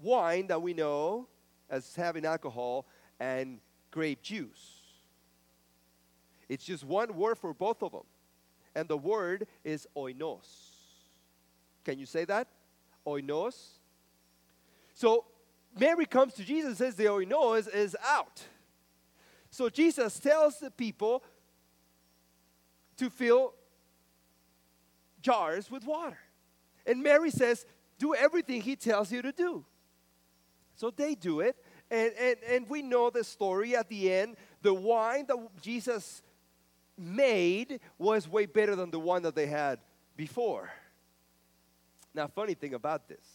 wine 0.00 0.46
that 0.46 0.62
we 0.62 0.72
know 0.74 1.26
as 1.68 1.94
having 1.94 2.24
alcohol 2.24 2.86
and 3.18 3.58
grape 3.90 4.22
juice. 4.22 4.79
It's 6.50 6.64
just 6.64 6.82
one 6.82 7.14
word 7.14 7.38
for 7.38 7.54
both 7.54 7.80
of 7.80 7.92
them. 7.92 8.02
And 8.74 8.88
the 8.88 8.96
word 8.96 9.46
is 9.62 9.86
oinos. 9.96 10.72
Can 11.84 11.96
you 11.96 12.06
say 12.06 12.24
that? 12.24 12.48
Oinos. 13.06 13.78
So 14.92 15.26
Mary 15.78 16.06
comes 16.06 16.34
to 16.34 16.44
Jesus 16.44 16.70
and 16.70 16.76
says 16.76 16.96
the 16.96 17.04
oinos 17.04 17.72
is 17.72 17.96
out. 18.04 18.42
So 19.50 19.68
Jesus 19.68 20.18
tells 20.18 20.58
the 20.58 20.72
people 20.72 21.22
to 22.96 23.10
fill 23.10 23.54
jars 25.22 25.70
with 25.70 25.84
water. 25.84 26.18
And 26.84 27.00
Mary 27.00 27.30
says, 27.30 27.64
Do 28.00 28.12
everything 28.12 28.60
he 28.60 28.74
tells 28.74 29.12
you 29.12 29.22
to 29.22 29.30
do. 29.30 29.64
So 30.74 30.90
they 30.90 31.14
do 31.14 31.40
it. 31.40 31.54
And, 31.92 32.12
and, 32.18 32.36
and 32.48 32.68
we 32.68 32.82
know 32.82 33.08
the 33.10 33.22
story 33.22 33.76
at 33.76 33.88
the 33.88 34.12
end. 34.12 34.36
The 34.62 34.74
wine 34.74 35.26
that 35.28 35.38
Jesus 35.62 36.22
made 37.00 37.80
was 37.98 38.28
way 38.28 38.46
better 38.46 38.76
than 38.76 38.90
the 38.90 39.00
one 39.00 39.22
that 39.22 39.34
they 39.34 39.46
had 39.46 39.78
before. 40.16 40.70
Now, 42.14 42.26
funny 42.26 42.54
thing 42.54 42.74
about 42.74 43.08
this 43.08 43.26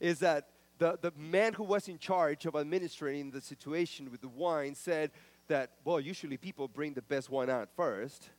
is 0.00 0.20
that 0.20 0.48
the, 0.78 0.98
the 1.00 1.12
man 1.16 1.54
who 1.54 1.64
was 1.64 1.88
in 1.88 1.98
charge 1.98 2.46
of 2.46 2.54
administering 2.54 3.30
the 3.30 3.40
situation 3.40 4.10
with 4.10 4.20
the 4.20 4.28
wine 4.28 4.74
said 4.74 5.10
that, 5.48 5.72
well, 5.84 5.98
usually 5.98 6.36
people 6.36 6.68
bring 6.68 6.94
the 6.94 7.02
best 7.02 7.30
wine 7.30 7.50
out 7.50 7.68
first 7.74 8.30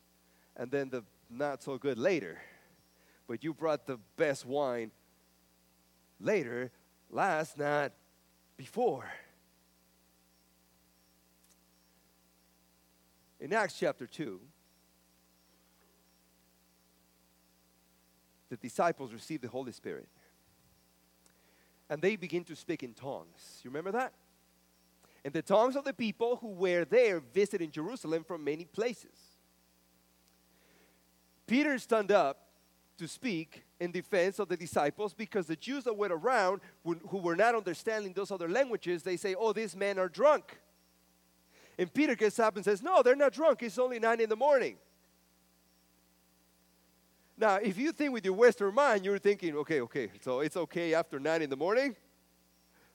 and 0.55 0.71
then 0.71 0.89
the 0.89 1.03
not 1.29 1.61
so 1.61 1.77
good 1.77 1.97
later. 1.97 2.39
But 3.27 3.43
you 3.43 3.53
brought 3.53 3.85
the 3.85 3.99
best 4.17 4.45
wine 4.45 4.91
later, 6.19 6.71
last, 7.11 7.57
not 7.57 7.91
before. 8.57 9.05
In 13.39 13.53
Acts 13.53 13.77
chapter 13.79 14.05
2, 14.05 14.39
the 18.49 18.57
disciples 18.57 19.13
received 19.13 19.43
the 19.43 19.47
Holy 19.47 19.71
Spirit. 19.71 20.09
And 21.89 22.01
they 22.01 22.15
begin 22.15 22.43
to 22.45 22.55
speak 22.55 22.83
in 22.83 22.93
tongues. 22.93 23.61
You 23.63 23.69
remember 23.69 23.91
that? 23.91 24.13
In 25.23 25.31
the 25.31 25.41
tongues 25.41 25.75
of 25.75 25.83
the 25.83 25.93
people 25.93 26.37
who 26.37 26.49
were 26.49 26.85
there 26.85 27.19
visiting 27.19 27.71
Jerusalem 27.71 28.23
from 28.23 28.43
many 28.43 28.65
places. 28.65 29.17
Peter 31.47 31.77
stood 31.79 32.11
up 32.11 32.45
to 32.97 33.07
speak 33.07 33.63
in 33.79 33.91
defense 33.91 34.39
of 34.39 34.49
the 34.49 34.57
disciples 34.57 35.13
because 35.13 35.47
the 35.47 35.55
Jews 35.55 35.85
that 35.85 35.97
were 35.97 36.09
around 36.09 36.61
who 36.83 37.17
were 37.17 37.35
not 37.35 37.55
understanding 37.55 38.13
those 38.13 38.29
other 38.29 38.47
languages, 38.47 39.03
they 39.03 39.17
say, 39.17 39.35
Oh, 39.35 39.53
these 39.53 39.75
men 39.75 39.97
are 39.97 40.09
drunk. 40.09 40.59
And 41.79 41.91
Peter 41.93 42.13
gets 42.13 42.37
up 42.39 42.57
and 42.57 42.65
says, 42.65 42.83
No, 42.83 43.01
they're 43.01 43.15
not 43.15 43.31
drunk. 43.31 43.63
It's 43.63 43.79
only 43.79 43.99
nine 43.99 44.19
in 44.19 44.27
the 44.27 44.35
morning. 44.35 44.75
Now, 47.37 47.55
if 47.55 47.77
you 47.77 47.93
think 47.93 48.11
with 48.11 48.25
your 48.25 48.33
Western 48.33 48.75
mind, 48.75 49.05
you're 49.05 49.17
thinking, 49.17 49.55
okay, 49.55 49.79
okay, 49.79 50.09
so 50.19 50.41
it's 50.41 50.57
okay 50.57 50.93
after 50.93 51.21
nine 51.21 51.41
in 51.41 51.49
the 51.49 51.55
morning? 51.55 51.95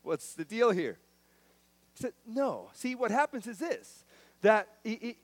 What's 0.03 0.35
the 0.35 0.45
deal 0.45 0.71
here? 0.71 0.99
He 1.95 2.03
said, 2.03 2.13
no. 2.27 2.69
See, 2.75 2.95
what 2.95 3.11
happens 3.11 3.47
is 3.47 3.59
this 3.59 4.05
that, 4.43 4.69
it, 4.85 5.17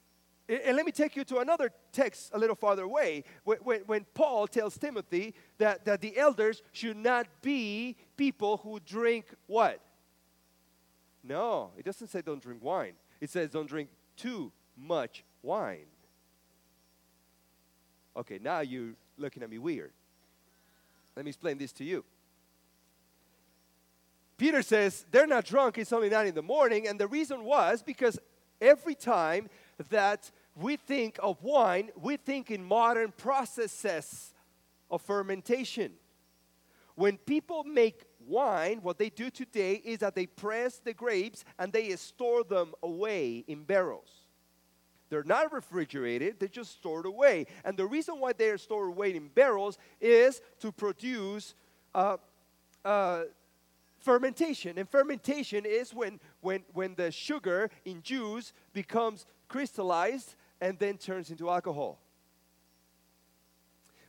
it, 0.48 0.62
and 0.64 0.74
let 0.74 0.86
me 0.86 0.92
take 0.92 1.14
you 1.16 1.24
to 1.24 1.40
another 1.40 1.70
text 1.92 2.30
a 2.32 2.38
little 2.38 2.56
farther 2.56 2.84
away. 2.84 3.24
When, 3.44 3.58
when, 3.58 3.80
when 3.80 4.06
Paul 4.14 4.46
tells 4.46 4.78
Timothy 4.78 5.34
that, 5.58 5.84
that 5.84 6.00
the 6.00 6.16
elders 6.16 6.62
should 6.72 6.96
not 6.96 7.26
be 7.42 7.98
people 8.16 8.56
who 8.56 8.80
drink 8.80 9.26
what? 9.46 9.82
No, 11.22 11.72
it 11.76 11.84
doesn't 11.84 12.08
say 12.08 12.22
don't 12.22 12.42
drink 12.42 12.64
wine. 12.64 12.94
It 13.20 13.30
says 13.30 13.50
don't 13.50 13.68
drink 13.68 13.88
too 14.16 14.52
much 14.76 15.24
wine. 15.42 15.86
Okay, 18.16 18.38
now 18.42 18.60
you're 18.60 18.94
looking 19.16 19.42
at 19.42 19.50
me 19.50 19.58
weird. 19.58 19.92
Let 21.16 21.24
me 21.24 21.30
explain 21.30 21.58
this 21.58 21.72
to 21.74 21.84
you. 21.84 22.04
Peter 24.36 24.62
says 24.62 25.04
they're 25.10 25.26
not 25.26 25.44
drunk, 25.44 25.76
it's 25.76 25.92
only 25.92 26.08
nine 26.08 26.26
in 26.26 26.34
the 26.34 26.42
morning, 26.42 26.88
and 26.88 26.98
the 26.98 27.06
reason 27.06 27.44
was 27.44 27.82
because 27.82 28.18
every 28.60 28.94
time 28.94 29.50
that 29.90 30.30
we 30.56 30.76
think 30.76 31.18
of 31.22 31.42
wine, 31.42 31.90
we 32.00 32.16
think 32.16 32.50
in 32.50 32.64
modern 32.64 33.12
processes 33.12 34.34
of 34.90 35.02
fermentation. 35.02 35.92
When 36.94 37.18
people 37.18 37.64
make 37.64 38.04
wine, 38.26 38.80
what 38.82 38.98
they 38.98 39.10
do 39.10 39.30
today 39.30 39.80
is 39.84 39.98
that 39.98 40.14
they 40.14 40.26
press 40.26 40.78
the 40.78 40.92
grapes 40.92 41.44
and 41.58 41.72
they 41.72 41.94
store 41.96 42.44
them 42.44 42.72
away 42.82 43.44
in 43.46 43.64
barrels. 43.64 44.08
They're 45.08 45.24
not 45.24 45.52
refrigerated, 45.52 46.38
they're 46.38 46.48
just 46.48 46.72
stored 46.72 47.04
away. 47.04 47.46
And 47.64 47.76
the 47.76 47.86
reason 47.86 48.20
why 48.20 48.32
they 48.32 48.48
are 48.50 48.58
stored 48.58 48.88
away 48.88 49.14
in 49.14 49.28
barrels 49.28 49.76
is 50.00 50.40
to 50.60 50.70
produce 50.70 51.54
uh, 51.94 52.18
uh, 52.84 53.22
fermentation. 53.98 54.78
And 54.78 54.88
fermentation 54.88 55.64
is 55.66 55.92
when, 55.92 56.20
when, 56.40 56.62
when 56.72 56.94
the 56.94 57.10
sugar 57.10 57.70
in 57.84 58.02
juice 58.02 58.52
becomes 58.72 59.26
crystallized 59.48 60.36
and 60.60 60.78
then 60.78 60.96
turns 60.96 61.30
into 61.30 61.50
alcohol. 61.50 61.98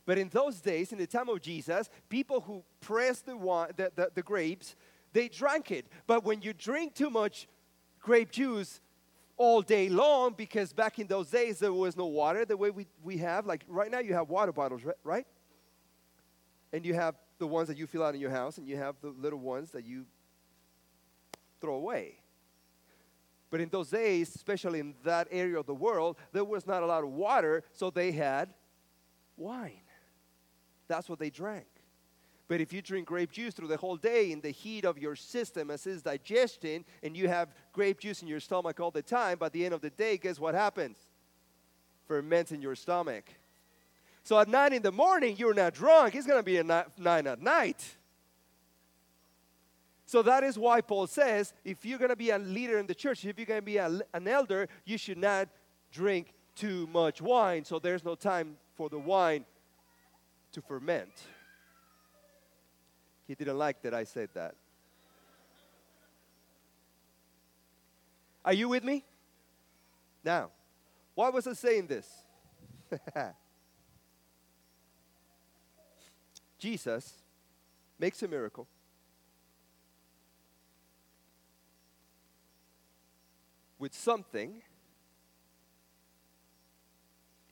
But 0.04 0.18
in 0.18 0.28
those 0.30 0.60
days, 0.60 0.92
in 0.92 0.98
the 0.98 1.06
time 1.06 1.28
of 1.28 1.40
Jesus, 1.40 1.88
people 2.08 2.40
who 2.40 2.64
pressed 2.80 3.26
the, 3.26 3.36
wine, 3.36 3.70
the, 3.76 3.92
the, 3.94 4.10
the 4.14 4.22
grapes, 4.22 4.74
they 5.12 5.28
drank 5.28 5.70
it. 5.70 5.86
But 6.06 6.24
when 6.24 6.42
you 6.42 6.52
drink 6.52 6.94
too 6.94 7.10
much 7.10 7.46
grape 8.00 8.32
juice, 8.32 8.80
all 9.36 9.62
day 9.62 9.88
long 9.88 10.34
because 10.36 10.72
back 10.72 10.98
in 10.98 11.06
those 11.06 11.28
days 11.30 11.58
there 11.58 11.72
was 11.72 11.96
no 11.96 12.06
water 12.06 12.44
the 12.44 12.56
way 12.56 12.70
we, 12.70 12.86
we 13.02 13.18
have. 13.18 13.46
Like 13.46 13.64
right 13.66 13.90
now, 13.90 13.98
you 13.98 14.14
have 14.14 14.28
water 14.28 14.52
bottles, 14.52 14.82
right? 15.02 15.26
And 16.72 16.86
you 16.86 16.94
have 16.94 17.16
the 17.38 17.46
ones 17.46 17.68
that 17.68 17.76
you 17.76 17.86
fill 17.86 18.04
out 18.04 18.14
in 18.14 18.20
your 18.20 18.30
house, 18.30 18.58
and 18.58 18.68
you 18.68 18.76
have 18.76 18.94
the 19.02 19.08
little 19.08 19.40
ones 19.40 19.72
that 19.72 19.84
you 19.84 20.06
throw 21.60 21.74
away. 21.74 22.18
But 23.50 23.60
in 23.60 23.68
those 23.68 23.90
days, 23.90 24.34
especially 24.34 24.80
in 24.80 24.94
that 25.04 25.28
area 25.30 25.58
of 25.58 25.66
the 25.66 25.74
world, 25.74 26.16
there 26.32 26.44
was 26.44 26.66
not 26.66 26.82
a 26.82 26.86
lot 26.86 27.02
of 27.04 27.10
water, 27.10 27.64
so 27.72 27.90
they 27.90 28.12
had 28.12 28.54
wine. 29.36 29.82
That's 30.88 31.08
what 31.08 31.18
they 31.18 31.30
drank. 31.30 31.66
But 32.48 32.60
if 32.60 32.72
you 32.72 32.82
drink 32.82 33.06
grape 33.06 33.32
juice 33.32 33.54
through 33.54 33.68
the 33.68 33.76
whole 33.76 33.96
day 33.96 34.30
in 34.30 34.40
the 34.40 34.50
heat 34.50 34.84
of 34.84 34.98
your 34.98 35.16
system 35.16 35.70
as 35.70 35.86
it's 35.86 36.02
digesting, 36.02 36.84
and 37.02 37.16
you 37.16 37.28
have 37.28 37.48
grape 37.72 37.98
juice 37.98 38.20
in 38.20 38.28
your 38.28 38.40
stomach 38.40 38.78
all 38.78 38.90
the 38.90 39.02
time, 39.02 39.38
by 39.38 39.48
the 39.48 39.64
end 39.64 39.72
of 39.72 39.80
the 39.80 39.90
day, 39.90 40.18
guess 40.18 40.38
what 40.38 40.54
happens? 40.54 40.98
Ferments 42.06 42.52
in 42.52 42.60
your 42.60 42.74
stomach. 42.74 43.24
So 44.24 44.38
at 44.38 44.48
nine 44.48 44.72
in 44.72 44.82
the 44.82 44.92
morning, 44.92 45.36
you're 45.38 45.54
not 45.54 45.74
drunk. 45.74 46.14
It's 46.14 46.26
going 46.26 46.40
to 46.40 46.44
be 46.44 46.58
at 46.58 46.98
nine 46.98 47.26
at 47.26 47.40
night. 47.40 47.96
So 50.04 50.20
that 50.22 50.44
is 50.44 50.58
why 50.58 50.82
Paul 50.82 51.06
says 51.06 51.54
if 51.64 51.86
you're 51.86 51.98
going 51.98 52.10
to 52.10 52.16
be 52.16 52.30
a 52.30 52.38
leader 52.38 52.78
in 52.78 52.86
the 52.86 52.94
church, 52.94 53.24
if 53.24 53.38
you're 53.38 53.46
going 53.46 53.60
to 53.60 53.64
be 53.64 53.78
a, 53.78 54.00
an 54.12 54.28
elder, 54.28 54.68
you 54.84 54.98
should 54.98 55.16
not 55.16 55.48
drink 55.90 56.34
too 56.54 56.86
much 56.92 57.22
wine. 57.22 57.64
So 57.64 57.78
there's 57.78 58.04
no 58.04 58.14
time 58.14 58.56
for 58.76 58.90
the 58.90 58.98
wine 58.98 59.46
to 60.52 60.62
ferment. 60.62 61.12
He 63.26 63.34
didn't 63.34 63.58
like 63.58 63.82
that 63.82 63.94
I 63.94 64.04
said 64.04 64.28
that. 64.34 64.54
Are 68.44 68.52
you 68.52 68.68
with 68.68 68.84
me? 68.84 69.04
Now, 70.24 70.50
why 71.14 71.28
was 71.30 71.46
I 71.46 71.52
saying 71.52 71.86
this? 71.86 72.08
Jesus 76.58 77.14
makes 77.98 78.22
a 78.22 78.28
miracle. 78.28 78.66
With 83.78 83.94
something 83.94 84.62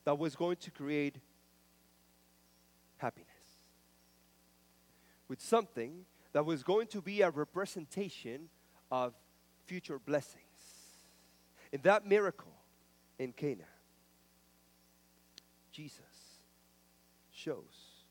that 0.05 0.17
was 0.17 0.35
going 0.35 0.55
to 0.57 0.71
create 0.71 1.17
with 5.31 5.39
something 5.39 6.03
that 6.33 6.45
was 6.45 6.61
going 6.61 6.85
to 6.85 7.01
be 7.01 7.21
a 7.21 7.29
representation 7.29 8.49
of 8.91 9.13
future 9.65 9.97
blessings. 9.97 10.43
In 11.71 11.79
that 11.83 12.05
miracle 12.05 12.51
in 13.17 13.31
Cana, 13.31 13.63
Jesus 15.71 16.01
shows 17.31 18.03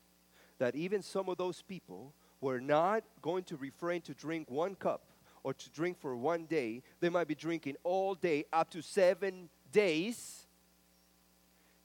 that 0.57 0.75
even 0.75 1.03
some 1.03 1.29
of 1.29 1.37
those 1.37 1.61
people 1.61 2.11
were 2.41 2.59
not 2.59 3.03
going 3.21 3.43
to 3.43 3.55
refrain 3.55 4.01
to 4.01 4.15
drink 4.15 4.49
one 4.49 4.73
cup 4.73 5.03
or 5.43 5.53
to 5.53 5.69
drink 5.69 5.99
for 6.01 6.15
one 6.15 6.45
day. 6.45 6.81
They 7.01 7.09
might 7.09 7.27
be 7.27 7.35
drinking 7.35 7.75
all 7.83 8.15
day, 8.15 8.45
up 8.51 8.71
to 8.71 8.81
seven 8.81 9.47
days. 9.71 10.47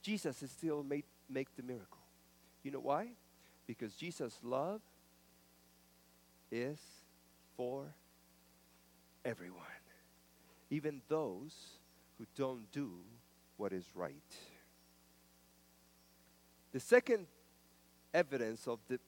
Jesus 0.00 0.42
still 0.46 0.82
made 0.82 1.04
make 1.28 1.54
the 1.56 1.62
miracle. 1.62 2.00
You 2.62 2.70
know 2.70 2.80
why? 2.80 3.08
Because 3.66 3.94
Jesus' 3.96 4.38
love 4.42 4.80
is 6.50 6.78
for 7.56 7.94
everyone, 9.24 9.62
even 10.70 11.02
those 11.08 11.54
who 12.18 12.26
don't 12.36 12.70
do 12.72 12.90
what 13.56 13.72
is 13.72 13.86
right. 13.94 14.14
The 16.72 16.80
second 16.80 17.26
evidence 18.12 18.66
of 18.66 18.78
the 18.88 18.98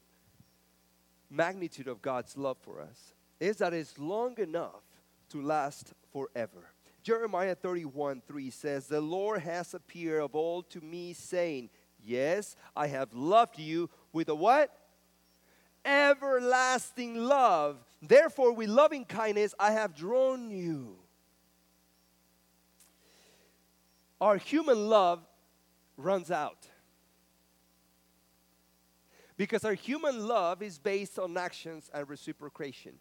magnitude 1.30 1.88
of 1.88 2.00
God's 2.00 2.36
love 2.36 2.56
for 2.60 2.80
us 2.80 3.12
is 3.40 3.58
that 3.58 3.74
it's 3.74 3.98
long 3.98 4.38
enough 4.38 4.82
to 5.30 5.42
last 5.42 5.92
forever. 6.12 6.72
Jeremiah 7.02 7.54
31 7.54 8.22
3 8.26 8.50
says, 8.50 8.86
The 8.86 9.00
Lord 9.00 9.40
has 9.42 9.74
appeared 9.74 10.22
of 10.22 10.34
old 10.34 10.70
to 10.70 10.80
me, 10.80 11.12
saying, 11.12 11.70
Yes, 12.02 12.56
I 12.76 12.86
have 12.88 13.12
loved 13.14 13.58
you 13.58 13.90
with 14.12 14.28
a 14.28 14.34
what? 14.34 14.74
Everlasting 15.88 17.16
love. 17.16 17.78
Therefore, 18.02 18.52
with 18.52 18.68
loving 18.68 19.06
kindness, 19.06 19.54
I 19.58 19.72
have 19.72 19.96
drawn 19.96 20.50
you. 20.50 20.96
Our 24.20 24.36
human 24.36 24.88
love 24.88 25.20
runs 25.96 26.30
out. 26.30 26.66
Because 29.38 29.64
our 29.64 29.74
human 29.74 30.26
love 30.26 30.62
is 30.62 30.78
based 30.78 31.18
on 31.18 31.36
actions 31.36 31.90
and 31.94 32.08
reciprocation. 32.08 32.94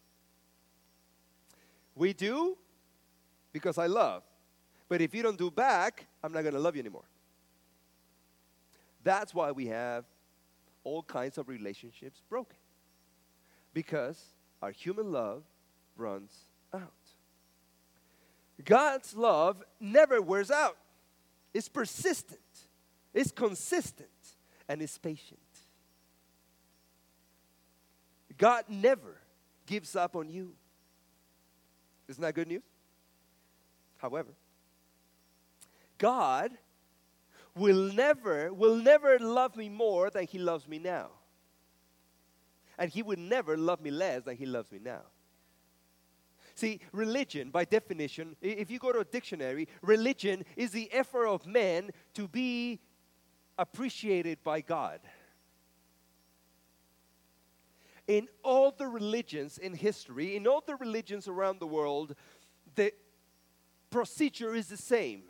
We 1.96 2.14
do 2.14 2.58
because 3.52 3.78
I 3.78 3.88
love. 3.88 4.24
But 4.88 5.02
if 5.02 5.14
you 5.14 5.24
don't 5.24 5.38
do 5.38 5.52
back, 5.52 6.06
I'm 6.24 6.32
not 6.32 6.44
going 6.44 6.54
to 6.54 6.60
love 6.60 6.76
you 6.76 6.82
anymore. 6.82 7.06
That's 9.04 9.34
why 9.34 9.52
we 9.52 9.68
have 9.68 10.06
all 10.84 11.04
kinds 11.04 11.38
of 11.38 11.50
relationships 11.50 12.22
broken. 12.30 12.57
Because 13.78 14.20
our 14.60 14.72
human 14.72 15.12
love 15.12 15.44
runs 15.96 16.32
out. 16.74 16.82
God's 18.66 19.16
love 19.16 19.64
never 19.80 20.20
wears 20.20 20.50
out. 20.50 20.78
It's 21.54 21.70
persistent, 21.70 22.40
it's 23.14 23.30
consistent, 23.30 24.10
and 24.68 24.82
it's 24.82 24.98
patient. 24.98 25.40
God 28.36 28.64
never 28.68 29.20
gives 29.68 29.96
up 29.96 30.16
on 30.16 30.28
you. 30.28 30.54
Isn't 32.08 32.24
that 32.24 32.34
good 32.34 32.48
news? 32.48 32.64
However, 33.98 34.32
God 36.00 36.50
will 37.56 37.94
never 37.94 38.52
will 38.52 38.78
never 38.78 39.20
love 39.20 39.56
me 39.56 39.70
more 39.70 40.10
than 40.10 40.26
he 40.26 40.40
loves 40.40 40.68
me 40.68 40.80
now. 40.80 41.10
And 42.78 42.92
he 42.92 43.02
would 43.02 43.20
never 43.20 43.58
love 43.58 43.82
me 43.82 43.92
less 43.92 44.24
than 44.24 44.38
he 44.38 44.46
loves 44.46 44.72
me 44.72 44.80
now. 44.82 45.02
See, 46.56 46.80
religion, 46.92 47.52
by 47.52 47.66
definition, 47.66 48.36
if 48.42 48.72
you 48.72 48.80
go 48.80 48.92
to 48.92 49.00
a 49.00 49.06
dictionary, 49.06 49.68
religion 49.84 50.44
is 50.56 50.72
the 50.72 50.92
effort 50.92 51.28
of 51.28 51.46
man 51.46 51.92
to 52.16 52.28
be 52.28 52.80
appreciated 53.60 54.40
by 54.44 54.62
God. 54.62 55.00
In 58.08 58.28
all 58.44 58.72
the 58.72 58.88
religions 58.88 59.58
in 59.58 59.76
history, 59.76 60.36
in 60.36 60.48
all 60.48 60.64
the 60.66 60.76
religions 60.76 61.28
around 61.28 61.60
the 61.60 61.68
world, 61.68 62.16
the 62.74 62.92
procedure 63.92 64.56
is 64.56 64.68
the 64.68 64.78
same. 64.78 65.24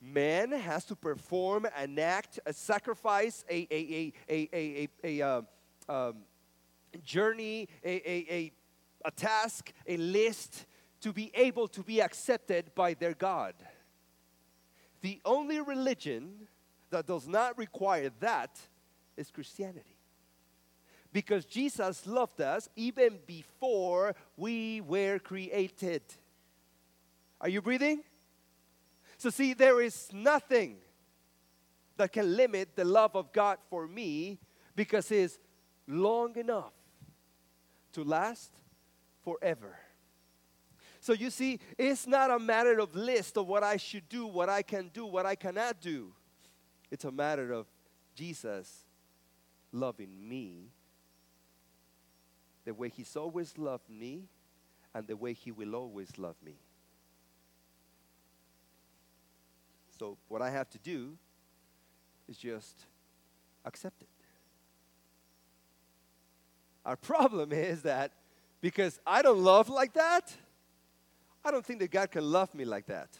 Man 0.00 0.50
has 0.50 0.84
to 0.86 0.96
perform 0.96 1.66
an 1.76 1.98
act, 1.98 2.40
a 2.44 2.52
sacrifice, 2.52 3.44
a, 3.48 3.66
a, 3.70 3.76
a, 3.76 4.12
a, 4.28 4.48
a, 4.52 4.88
a, 5.04 5.20
a 5.20 5.22
um, 5.22 5.46
um, 5.88 6.16
journey, 7.04 7.68
a, 7.84 8.10
a, 8.10 8.26
a 8.30 8.52
a 9.06 9.10
task, 9.12 9.72
a 9.86 9.96
list 9.96 10.66
to 11.00 11.12
be 11.12 11.30
able 11.34 11.68
to 11.68 11.82
be 11.82 12.02
accepted 12.02 12.74
by 12.74 12.92
their 12.92 13.14
God. 13.14 13.54
The 15.00 15.20
only 15.24 15.60
religion 15.60 16.48
that 16.90 17.06
does 17.06 17.28
not 17.28 17.56
require 17.56 18.10
that 18.20 18.58
is 19.16 19.30
Christianity. 19.30 19.96
Because 21.12 21.44
Jesus 21.44 22.06
loved 22.06 22.40
us 22.40 22.68
even 22.74 23.18
before 23.26 24.16
we 24.36 24.80
were 24.80 25.18
created. 25.20 26.02
Are 27.40 27.48
you 27.48 27.62
breathing? 27.62 28.02
So, 29.18 29.30
see, 29.30 29.54
there 29.54 29.80
is 29.80 30.10
nothing 30.12 30.78
that 31.96 32.12
can 32.12 32.36
limit 32.36 32.74
the 32.74 32.84
love 32.84 33.14
of 33.14 33.32
God 33.32 33.58
for 33.70 33.86
me 33.86 34.40
because 34.74 35.10
it's 35.10 35.38
long 35.86 36.36
enough 36.36 36.72
to 37.92 38.04
last 38.04 38.52
forever. 39.24 39.76
So 41.00 41.12
you 41.12 41.30
see, 41.30 41.60
it's 41.78 42.06
not 42.06 42.30
a 42.30 42.38
matter 42.38 42.78
of 42.80 42.94
list 42.94 43.36
of 43.36 43.46
what 43.46 43.62
I 43.62 43.76
should 43.76 44.08
do, 44.08 44.26
what 44.26 44.48
I 44.48 44.62
can 44.62 44.90
do, 44.92 45.06
what 45.06 45.24
I 45.24 45.34
cannot 45.34 45.80
do. 45.80 46.12
It's 46.90 47.04
a 47.04 47.12
matter 47.12 47.52
of 47.52 47.66
Jesus 48.14 48.84
loving 49.72 50.28
me 50.28 50.70
the 52.64 52.74
way 52.74 52.88
He's 52.88 53.16
always 53.16 53.56
loved 53.56 53.88
me 53.88 54.24
and 54.94 55.06
the 55.06 55.16
way 55.16 55.32
He 55.32 55.52
will 55.52 55.74
always 55.74 56.18
love 56.18 56.36
me. 56.44 56.56
So, 59.98 60.18
what 60.28 60.42
I 60.42 60.50
have 60.50 60.68
to 60.70 60.78
do 60.78 61.16
is 62.28 62.36
just 62.36 62.84
accept 63.64 64.02
it. 64.02 64.08
Our 66.86 66.96
problem 67.12 67.52
is 67.52 67.82
that 67.82 68.12
because 68.62 68.98
I 69.06 69.20
don't 69.20 69.42
love 69.42 69.68
like 69.68 69.92
that, 69.94 70.32
I 71.44 71.50
don't 71.50 71.66
think 71.66 71.80
that 71.80 71.90
God 71.90 72.10
can 72.10 72.24
love 72.24 72.54
me 72.54 72.64
like 72.64 72.86
that. 72.86 73.10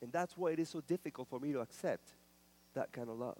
And 0.00 0.12
that's 0.12 0.36
why 0.36 0.52
it 0.52 0.60
is 0.60 0.68
so 0.68 0.80
difficult 0.80 1.28
for 1.28 1.40
me 1.40 1.52
to 1.52 1.60
accept 1.60 2.08
that 2.74 2.92
kind 2.92 3.08
of 3.08 3.18
love. 3.18 3.38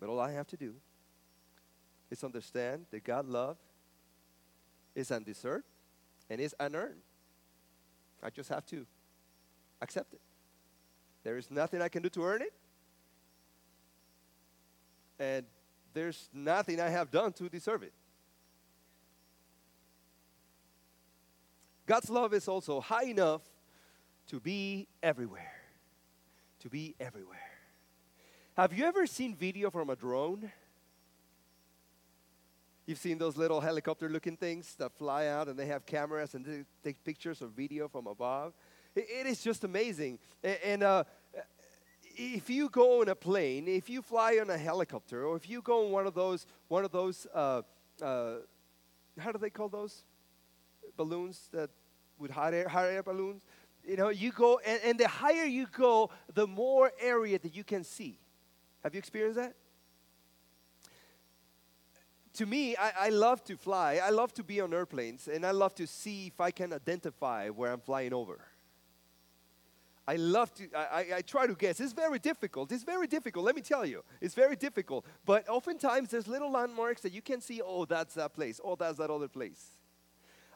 But 0.00 0.08
all 0.08 0.18
I 0.18 0.32
have 0.32 0.46
to 0.48 0.56
do 0.56 0.74
is 2.10 2.24
understand 2.24 2.86
that 2.90 3.04
God 3.04 3.26
love 3.26 3.58
is 4.94 5.10
undeserved 5.10 5.64
and 6.30 6.40
is 6.40 6.54
unearned. 6.58 7.02
I 8.22 8.30
just 8.30 8.48
have 8.48 8.64
to 8.66 8.86
accept 9.82 10.14
it. 10.14 10.20
There 11.22 11.36
is 11.36 11.50
nothing 11.50 11.82
I 11.82 11.88
can 11.88 12.02
do 12.02 12.08
to 12.10 12.24
earn 12.24 12.42
it 12.42 12.52
and 15.18 15.44
there's 15.92 16.28
nothing 16.32 16.80
I 16.80 16.88
have 16.88 17.10
done 17.10 17.32
to 17.34 17.48
deserve 17.48 17.82
it. 17.82 17.92
God's 21.86 22.10
love 22.10 22.32
is 22.34 22.48
also 22.48 22.80
high 22.80 23.04
enough 23.04 23.42
to 24.28 24.40
be 24.40 24.88
everywhere. 25.02 25.52
To 26.60 26.68
be 26.68 26.94
everywhere. 26.98 27.38
Have 28.56 28.72
you 28.72 28.84
ever 28.84 29.06
seen 29.06 29.34
video 29.34 29.70
from 29.70 29.90
a 29.90 29.96
drone? 29.96 30.50
You've 32.86 32.98
seen 32.98 33.18
those 33.18 33.36
little 33.36 33.60
helicopter 33.60 34.08
looking 34.08 34.36
things 34.36 34.74
that 34.76 34.92
fly 34.92 35.26
out 35.26 35.48
and 35.48 35.58
they 35.58 35.66
have 35.66 35.86
cameras 35.86 36.34
and 36.34 36.44
they 36.44 36.64
take 36.82 37.02
pictures 37.02 37.40
or 37.42 37.48
video 37.48 37.88
from 37.88 38.06
above. 38.06 38.52
it, 38.94 39.06
it 39.08 39.26
is 39.26 39.42
just 39.42 39.64
amazing. 39.64 40.18
And, 40.42 40.58
and 40.64 40.82
uh, 40.82 41.04
if 42.16 42.50
you 42.50 42.68
go 42.68 43.02
in 43.02 43.08
a 43.08 43.14
plane, 43.14 43.68
if 43.68 43.88
you 43.88 44.02
fly 44.02 44.38
on 44.40 44.50
a 44.50 44.58
helicopter, 44.58 45.24
or 45.24 45.36
if 45.36 45.48
you 45.48 45.62
go 45.62 45.86
in 45.86 45.92
one 45.92 46.06
of 46.06 46.14
those, 46.14 46.46
one 46.68 46.84
of 46.84 46.92
those, 46.92 47.26
uh, 47.34 47.62
uh, 48.02 48.34
how 49.18 49.32
do 49.32 49.38
they 49.38 49.50
call 49.50 49.68
those 49.68 50.04
balloons 50.96 51.48
that 51.52 51.70
with 52.18 52.30
hot 52.30 52.54
air, 52.54 52.68
hot 52.68 52.84
air 52.84 53.02
balloons? 53.02 53.42
You 53.86 53.96
know, 53.96 54.08
you 54.08 54.32
go, 54.32 54.60
and, 54.64 54.80
and 54.84 54.98
the 54.98 55.08
higher 55.08 55.44
you 55.44 55.66
go, 55.66 56.10
the 56.32 56.46
more 56.46 56.92
area 57.00 57.38
that 57.38 57.54
you 57.54 57.64
can 57.64 57.84
see. 57.84 58.18
Have 58.82 58.94
you 58.94 58.98
experienced 58.98 59.36
that? 59.36 59.54
to 62.34 62.46
me, 62.46 62.76
I, 62.76 62.92
I, 62.98 63.08
love 63.10 63.44
to 63.44 63.56
fly. 63.56 64.00
I 64.02 64.10
love 64.10 64.34
to 64.34 64.42
be 64.42 64.60
on 64.60 64.74
airplanes, 64.74 65.28
and 65.28 65.46
I 65.46 65.52
love 65.52 65.74
to 65.76 65.86
see 65.86 66.26
if 66.26 66.40
I 66.40 66.50
can 66.50 66.72
identify 66.72 67.48
where 67.48 67.72
I'm 67.72 67.80
flying 67.80 68.12
over. 68.12 68.40
I 70.06 70.16
love 70.16 70.52
to, 70.54 70.68
I, 70.76 71.06
I, 71.16 71.22
try 71.22 71.46
to 71.46 71.54
guess. 71.54 71.80
It's 71.80 71.94
very 71.94 72.18
difficult. 72.18 72.70
It's 72.72 72.84
very 72.84 73.06
difficult, 73.06 73.46
let 73.46 73.56
me 73.56 73.62
tell 73.62 73.86
you. 73.86 74.04
It's 74.20 74.34
very 74.34 74.54
difficult. 74.54 75.06
But 75.24 75.48
oftentimes 75.48 76.10
there's 76.10 76.28
little 76.28 76.50
landmarks 76.50 77.00
that 77.02 77.12
you 77.12 77.22
can 77.22 77.40
see, 77.40 77.62
oh, 77.64 77.86
that's 77.86 78.12
that 78.14 78.34
place. 78.34 78.60
Oh, 78.62 78.76
that's 78.76 78.98
that 78.98 79.10
other 79.10 79.28
place. 79.28 79.78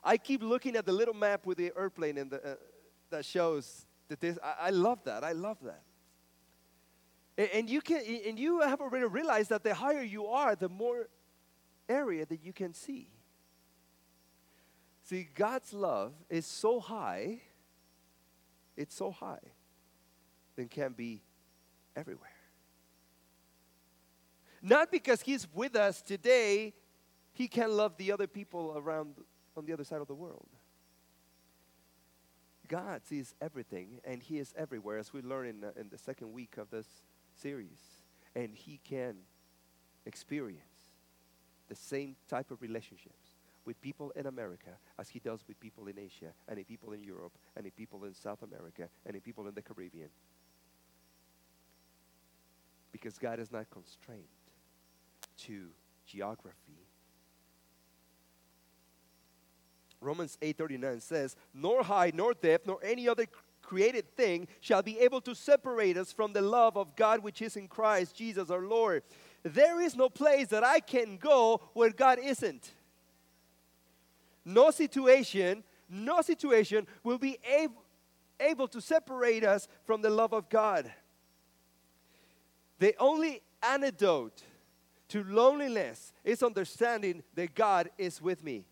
I 0.04 0.18
keep 0.18 0.42
looking 0.42 0.76
at 0.76 0.84
the 0.84 0.92
little 0.92 1.14
map 1.14 1.46
with 1.46 1.56
the 1.56 1.72
airplane 1.78 2.18
and 2.18 2.30
the, 2.30 2.44
uh, 2.44 2.54
that 3.10 3.24
shows 3.24 3.86
that 4.08 4.20
this, 4.20 4.38
I, 4.44 4.66
I, 4.66 4.70
love 4.70 5.02
that. 5.04 5.24
I 5.24 5.32
love 5.32 5.56
that. 5.62 5.82
And, 7.38 7.48
and 7.54 7.70
you 7.70 7.80
can, 7.80 8.02
and 8.26 8.38
you 8.38 8.60
have 8.60 8.82
already 8.82 9.06
realized 9.06 9.48
that 9.48 9.64
the 9.64 9.74
higher 9.74 10.02
you 10.02 10.26
are, 10.26 10.56
the 10.56 10.68
more 10.68 11.08
area 11.88 12.26
that 12.26 12.44
you 12.44 12.52
can 12.52 12.74
see. 12.74 13.08
See, 15.04 15.26
God's 15.34 15.72
love 15.72 16.12
is 16.28 16.44
so 16.44 16.80
high 16.80 17.40
it's 18.78 18.94
so 18.94 19.10
high, 19.10 19.40
then 20.56 20.68
can 20.68 20.92
be 20.92 21.20
everywhere. 21.96 22.30
Not 24.62 24.90
because 24.90 25.20
He's 25.20 25.46
with 25.52 25.76
us 25.76 26.00
today, 26.00 26.74
He 27.32 27.48
can 27.48 27.76
love 27.76 27.96
the 27.96 28.12
other 28.12 28.26
people 28.26 28.74
around 28.76 29.14
on 29.56 29.66
the 29.66 29.72
other 29.72 29.84
side 29.84 30.00
of 30.00 30.06
the 30.06 30.14
world. 30.14 30.48
God 32.68 33.04
sees 33.04 33.34
everything 33.40 34.00
and 34.04 34.22
He 34.22 34.38
is 34.38 34.54
everywhere, 34.56 34.98
as 34.98 35.12
we 35.12 35.22
learn 35.22 35.46
in, 35.46 35.64
uh, 35.64 35.70
in 35.78 35.88
the 35.88 35.98
second 35.98 36.32
week 36.32 36.56
of 36.56 36.70
this 36.70 36.86
series. 37.34 37.80
And 38.36 38.54
He 38.54 38.80
can 38.84 39.16
experience 40.06 40.62
the 41.68 41.74
same 41.74 42.16
type 42.28 42.50
of 42.50 42.62
relationships 42.62 43.17
with 43.68 43.78
people 43.82 44.10
in 44.16 44.24
America 44.24 44.70
as 44.98 45.10
he 45.10 45.18
does 45.18 45.44
with 45.46 45.60
people 45.60 45.88
in 45.88 45.98
Asia, 45.98 46.32
and 46.48 46.58
in 46.58 46.64
people 46.64 46.94
in 46.94 47.04
Europe, 47.04 47.32
and 47.54 47.66
in 47.66 47.72
people 47.72 48.02
in 48.04 48.14
South 48.14 48.42
America, 48.42 48.88
and 49.04 49.22
people 49.22 49.46
in 49.46 49.52
the 49.54 49.60
Caribbean. 49.60 50.08
Because 52.92 53.18
God 53.18 53.38
is 53.38 53.52
not 53.52 53.68
constrained 53.68 54.24
to 55.40 55.68
geography. 56.06 56.86
Romans 60.00 60.38
8:39 60.40 61.02
says, 61.02 61.36
"Nor 61.52 61.82
height, 61.82 62.14
nor 62.14 62.32
depth, 62.32 62.66
nor 62.66 62.82
any 62.82 63.06
other 63.06 63.26
created 63.60 64.16
thing 64.16 64.48
shall 64.60 64.82
be 64.82 64.98
able 64.98 65.20
to 65.20 65.34
separate 65.34 65.98
us 65.98 66.10
from 66.10 66.32
the 66.32 66.40
love 66.40 66.78
of 66.78 66.96
God 66.96 67.22
which 67.22 67.42
is 67.42 67.54
in 67.54 67.68
Christ 67.68 68.16
Jesus 68.16 68.48
our 68.48 68.66
Lord." 68.66 69.02
There 69.42 69.78
is 69.78 69.94
no 69.94 70.08
place 70.08 70.48
that 70.48 70.64
I 70.64 70.80
can 70.80 71.18
go 71.18 71.58
where 71.74 71.90
God 71.90 72.18
isn't. 72.18 72.74
No 74.48 74.70
situation, 74.70 75.62
no 75.90 76.22
situation 76.22 76.86
will 77.04 77.18
be 77.18 77.38
able, 77.46 77.82
able 78.40 78.66
to 78.68 78.80
separate 78.80 79.44
us 79.44 79.68
from 79.84 80.00
the 80.00 80.08
love 80.08 80.32
of 80.32 80.48
God. 80.48 80.90
The 82.78 82.94
only 82.98 83.42
antidote 83.62 84.42
to 85.08 85.22
loneliness 85.24 86.14
is 86.24 86.42
understanding 86.42 87.22
that 87.34 87.54
God 87.54 87.90
is 87.98 88.22
with 88.22 88.42
me. 88.42 88.64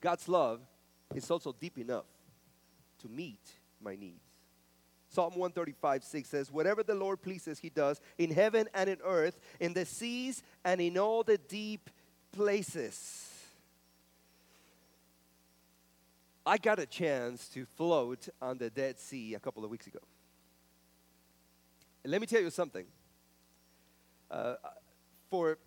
God's 0.00 0.28
love 0.28 0.60
is 1.16 1.28
also 1.28 1.52
deep 1.58 1.78
enough 1.78 2.06
to 3.00 3.08
meet 3.08 3.40
my 3.82 3.96
needs. 3.96 4.27
Psalm 5.10 5.32
135, 5.36 6.04
6 6.04 6.28
says, 6.28 6.52
Whatever 6.52 6.82
the 6.82 6.94
Lord 6.94 7.22
pleases, 7.22 7.58
he 7.58 7.70
does 7.70 8.00
in 8.18 8.30
heaven 8.30 8.68
and 8.74 8.90
in 8.90 8.98
earth, 9.04 9.38
in 9.58 9.72
the 9.72 9.86
seas 9.86 10.42
and 10.64 10.80
in 10.80 10.98
all 10.98 11.22
the 11.22 11.38
deep 11.38 11.88
places. 12.32 13.24
I 16.44 16.58
got 16.58 16.78
a 16.78 16.86
chance 16.86 17.48
to 17.48 17.64
float 17.64 18.28
on 18.40 18.58
the 18.58 18.70
Dead 18.70 18.98
Sea 18.98 19.34
a 19.34 19.38
couple 19.38 19.64
of 19.64 19.70
weeks 19.70 19.86
ago. 19.86 20.00
And 22.04 22.10
let 22.10 22.20
me 22.20 22.26
tell 22.26 22.40
you 22.40 22.50
something. 22.50 22.86
Uh, 24.30 24.54
for 25.30 25.58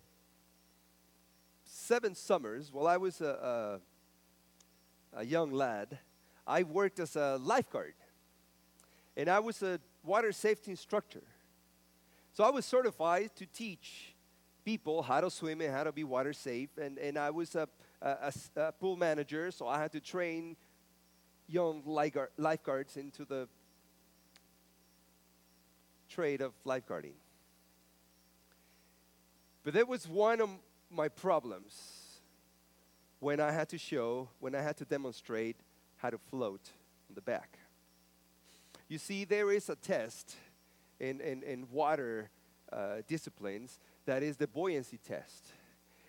seven 1.64 2.14
summers, 2.14 2.72
while 2.72 2.86
I 2.86 2.96
was 2.96 3.20
a, 3.20 3.80
a, 5.14 5.20
a 5.20 5.24
young 5.24 5.50
lad, 5.50 5.98
I 6.46 6.62
worked 6.62 7.00
as 7.00 7.16
a 7.16 7.38
lifeguard 7.40 7.94
and 9.16 9.28
I 9.28 9.38
was 9.38 9.62
a 9.62 9.78
water 10.02 10.32
safety 10.32 10.70
instructor. 10.70 11.22
So 12.32 12.44
I 12.44 12.50
was 12.50 12.64
certified 12.64 13.30
to 13.36 13.46
teach 13.46 14.14
people 14.64 15.02
how 15.02 15.20
to 15.20 15.30
swim 15.30 15.60
and 15.60 15.72
how 15.72 15.84
to 15.84 15.92
be 15.92 16.04
water 16.04 16.32
safe. 16.32 16.70
And, 16.78 16.98
and 16.98 17.18
I 17.18 17.30
was 17.30 17.54
a, 17.54 17.68
a, 18.00 18.32
a 18.56 18.72
pool 18.72 18.96
manager, 18.96 19.50
so 19.50 19.68
I 19.68 19.78
had 19.78 19.92
to 19.92 20.00
train 20.00 20.56
young 21.46 21.82
lifeguards 22.38 22.96
into 22.96 23.24
the 23.24 23.48
trade 26.08 26.40
of 26.40 26.52
lifeguarding. 26.64 27.14
But 29.64 29.74
that 29.74 29.86
was 29.86 30.08
one 30.08 30.40
of 30.40 30.48
my 30.90 31.08
problems 31.08 32.20
when 33.20 33.40
I 33.40 33.52
had 33.52 33.68
to 33.68 33.78
show, 33.78 34.28
when 34.40 34.54
I 34.54 34.62
had 34.62 34.76
to 34.78 34.84
demonstrate 34.84 35.56
how 35.96 36.10
to 36.10 36.18
float 36.18 36.70
on 37.08 37.14
the 37.14 37.20
back. 37.20 37.58
You 38.92 38.98
see, 38.98 39.24
there 39.24 39.50
is 39.50 39.70
a 39.70 39.74
test 39.74 40.36
in, 41.00 41.22
in, 41.22 41.42
in 41.44 41.66
water 41.72 42.28
uh, 42.70 42.96
disciplines 43.08 43.80
that 44.04 44.22
is 44.22 44.36
the 44.36 44.46
buoyancy 44.46 44.98
test. 44.98 45.46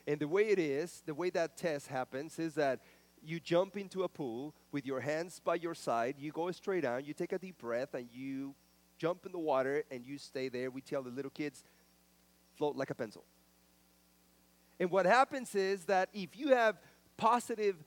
And 0.05 0.19
the 0.19 0.27
way 0.27 0.49
it 0.49 0.59
is, 0.59 1.01
the 1.05 1.13
way 1.13 1.29
that 1.29 1.55
test 1.55 1.87
happens 1.87 2.37
is 2.39 2.55
that 2.55 2.81
you 3.23 3.39
jump 3.39 3.77
into 3.77 4.03
a 4.03 4.09
pool 4.09 4.53
with 4.73 4.85
your 4.85 4.99
hands 4.99 5.39
by 5.39 5.55
your 5.55 5.73
side, 5.73 6.15
you 6.19 6.33
go 6.33 6.51
straight 6.51 6.81
down, 6.81 7.05
you 7.05 7.13
take 7.13 7.31
a 7.31 7.39
deep 7.39 7.57
breath, 7.57 7.93
and 7.93 8.09
you 8.11 8.53
jump 8.97 9.25
in 9.25 9.31
the 9.31 9.39
water 9.39 9.85
and 9.89 10.05
you 10.05 10.17
stay 10.17 10.49
there. 10.49 10.69
We 10.69 10.81
tell 10.81 11.03
the 11.03 11.09
little 11.09 11.31
kids, 11.31 11.63
float 12.57 12.75
like 12.75 12.89
a 12.89 12.95
pencil. 12.95 13.23
And 14.77 14.91
what 14.91 15.05
happens 15.05 15.55
is 15.55 15.85
that 15.85 16.09
if 16.13 16.37
you 16.37 16.49
have 16.49 16.81
positive 17.15 17.77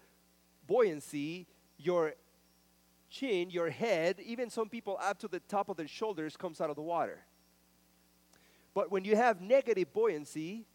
buoyancy, 0.66 1.46
your 1.76 2.14
chin, 3.18 3.50
your 3.50 3.70
head, 3.70 4.20
even 4.24 4.50
some 4.50 4.68
people 4.68 4.98
up 5.00 5.18
to 5.18 5.28
the 5.28 5.40
top 5.40 5.68
of 5.68 5.76
their 5.76 5.88
shoulders 5.88 6.36
comes 6.36 6.60
out 6.60 6.70
of 6.70 6.76
the 6.76 6.82
water. 6.82 7.20
But 8.74 8.90
when 8.90 9.04
you 9.04 9.16
have 9.16 9.40
negative 9.40 9.92
buoyancy, 9.92 10.66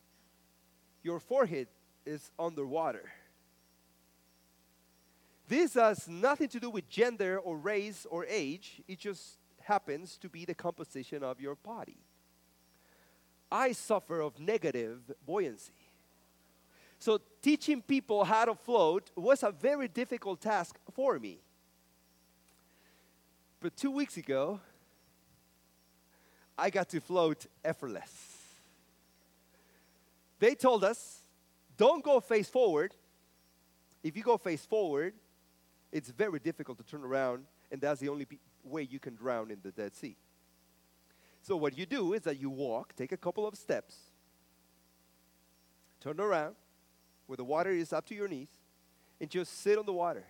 your 1.04 1.20
forehead 1.20 1.68
is 2.06 2.32
underwater. 2.40 3.12
This 5.48 5.76
has 5.76 6.08
nothing 6.08 6.48
to 6.50 6.60
do 6.60 6.70
with 6.70 6.90
gender 6.90 7.38
or 7.38 7.58
race 7.58 8.08
or 8.10 8.26
age. 8.26 8.82
It 8.88 9.00
just 9.00 9.38
happens 9.62 10.18
to 10.18 10.30
be 10.30 10.46
the 10.46 10.56
composition 10.56 11.24
of 11.24 11.40
your 11.40 11.56
body. 11.56 11.98
I 13.52 13.74
suffer 13.74 14.22
of 14.22 14.40
negative 14.40 15.00
buoyancy. 15.26 15.74
So 17.00 17.20
teaching 17.42 17.82
people 17.82 18.24
how 18.24 18.46
to 18.46 18.56
float 18.56 19.12
was 19.16 19.44
a 19.44 19.52
very 19.52 19.88
difficult 19.88 20.40
task 20.40 20.78
for 20.96 21.20
me. 21.20 21.40
But 23.62 23.78
two 23.78 23.92
weeks 23.92 24.18
ago, 24.18 24.60
I 26.58 26.72
got 26.72 26.90
to 26.90 27.00
float 27.00 27.46
effortless. 27.64 28.38
They 30.40 30.56
told 30.56 30.84
us, 30.84 31.20
don't 31.78 32.04
go 32.04 32.20
face 32.20 32.50
forward. 32.50 32.96
If 34.04 34.18
you 34.18 34.24
go 34.24 34.38
face 34.38 34.66
forward, 34.66 35.14
it's 35.92 36.10
very 36.10 36.40
difficult 36.40 36.80
to 36.80 36.84
turn 36.84 37.04
around, 37.04 37.46
and 37.72 37.80
that's 37.80 38.00
the 38.00 38.10
only 38.10 38.28
way 38.64 38.88
you 38.90 39.00
can 39.00 39.14
drown 39.14 39.52
in 39.52 39.60
the 39.62 39.72
Dead 39.72 39.96
Sea. 39.96 40.16
So, 41.44 41.56
what 41.56 41.78
you 41.78 41.86
do 41.86 42.14
is 42.14 42.22
that 42.24 42.40
you 42.40 42.50
walk, 42.50 42.96
take 42.96 43.12
a 43.12 43.18
couple 43.18 43.48
of 43.48 43.56
steps, 43.56 43.96
turn 46.00 46.20
around, 46.20 46.56
where 47.28 47.38
the 47.38 47.44
water 47.44 47.72
is 47.72 47.94
up 47.94 48.06
to 48.08 48.16
your 48.16 48.28
knees, 48.28 48.50
and 49.20 49.30
just 49.30 49.62
sit 49.62 49.78
on 49.78 49.86
the 49.86 49.94
water. 49.94 50.26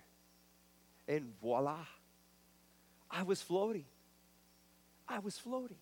And 1.08 1.34
voila, 1.42 1.86
I 3.12 3.24
was 3.24 3.42
floating. 3.42 3.86
I 5.08 5.20
was 5.20 5.38
floating. 5.38 5.78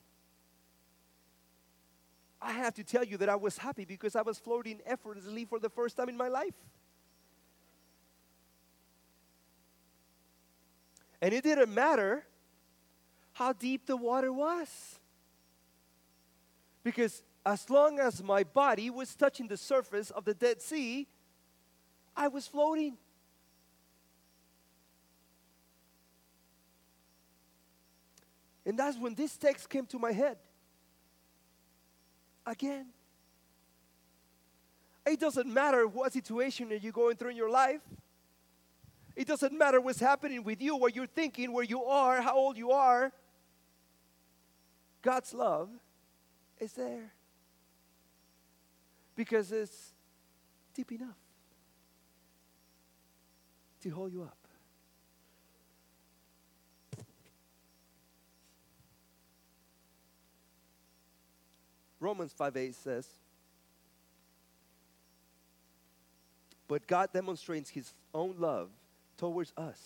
I 2.41 2.53
have 2.53 2.73
to 2.75 2.83
tell 2.83 3.03
you 3.03 3.17
that 3.17 3.29
I 3.29 3.35
was 3.35 3.57
happy 3.57 3.85
because 3.85 4.15
I 4.15 4.21
was 4.21 4.39
floating 4.39 4.79
effortlessly 4.85 5.45
for 5.45 5.59
the 5.59 5.69
first 5.69 5.97
time 5.97 6.09
in 6.09 6.17
my 6.17 6.29
life. 6.29 6.55
And 11.21 11.33
it 11.33 11.43
didn't 11.43 11.73
matter 11.73 12.25
how 13.33 13.53
deep 13.53 13.85
the 13.85 13.97
water 13.97 14.31
was. 14.31 14.99
Because 16.83 17.21
as 17.45 17.69
long 17.69 17.99
as 17.99 18.23
my 18.23 18.43
body 18.43 18.89
was 18.89 19.15
touching 19.15 19.47
the 19.47 19.57
surface 19.57 20.11
of 20.11 20.23
the 20.23 20.33
Dead 20.33 20.61
Sea, 20.61 21.07
I 22.15 22.29
was 22.29 22.47
floating. 22.47 22.97
And 28.69 28.77
that's 28.77 28.99
when 28.99 29.15
this 29.15 29.35
text 29.35 29.67
came 29.67 29.87
to 29.87 29.97
my 29.97 30.11
head. 30.11 30.37
Again. 32.45 32.85
It 35.07 35.19
doesn't 35.19 35.51
matter 35.51 35.87
what 35.87 36.13
situation 36.13 36.71
you're 36.79 36.91
going 36.91 37.15
through 37.15 37.31
in 37.31 37.35
your 37.35 37.49
life. 37.49 37.81
It 39.15 39.27
doesn't 39.27 39.57
matter 39.57 39.81
what's 39.81 39.99
happening 39.99 40.43
with 40.43 40.61
you, 40.61 40.75
what 40.75 40.95
you're 40.95 41.07
thinking, 41.07 41.51
where 41.51 41.63
you 41.63 41.83
are, 41.83 42.21
how 42.21 42.35
old 42.35 42.59
you 42.59 42.69
are. 42.69 43.11
God's 45.01 45.33
love 45.33 45.69
is 46.59 46.71
there. 46.73 47.11
Because 49.15 49.51
it's 49.51 49.93
deep 50.75 50.91
enough 50.91 51.17
to 53.81 53.89
hold 53.89 54.13
you 54.13 54.21
up. 54.21 54.38
Romans 61.99 62.33
5 62.33 62.55
8 62.55 62.75
says, 62.75 63.07
But 66.67 66.85
God 66.87 67.09
demonstrates 67.13 67.69
his 67.69 67.93
own 68.13 68.35
love 68.37 68.69
towards 69.17 69.51
us. 69.57 69.79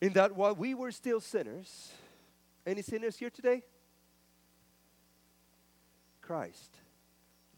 In 0.00 0.12
that 0.14 0.34
while 0.34 0.54
we 0.54 0.74
were 0.74 0.90
still 0.90 1.20
sinners, 1.20 1.92
any 2.66 2.82
sinners 2.82 3.16
here 3.16 3.30
today? 3.30 3.62
Christ 6.20 6.76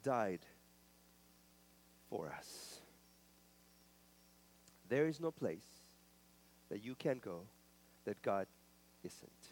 died 0.02 0.40
for 2.10 2.32
us. 2.36 2.80
There 4.88 5.06
is 5.06 5.20
no 5.20 5.30
place 5.30 5.64
that 6.68 6.84
you 6.84 6.94
can 6.94 7.18
go 7.18 7.40
that 8.04 8.20
God 8.22 8.46
isn't. 9.02 9.43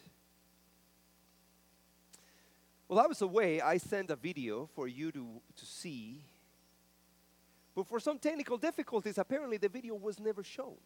While 2.93 3.05
I 3.05 3.07
was 3.07 3.23
away, 3.23 3.59
I 3.59 3.77
sent 3.77 4.11
a 4.11 4.15
video 4.15 4.69
for 4.75 4.87
you 4.87 5.11
to, 5.13 5.25
to 5.55 5.65
see. 5.65 6.23
But 7.73 7.87
for 7.87 7.99
some 7.99 8.19
technical 8.19 8.55
difficulties, 8.55 9.17
apparently 9.17 9.57
the 9.57 9.67
video 9.67 9.95
was 9.95 10.19
never 10.19 10.43
shown. 10.43 10.77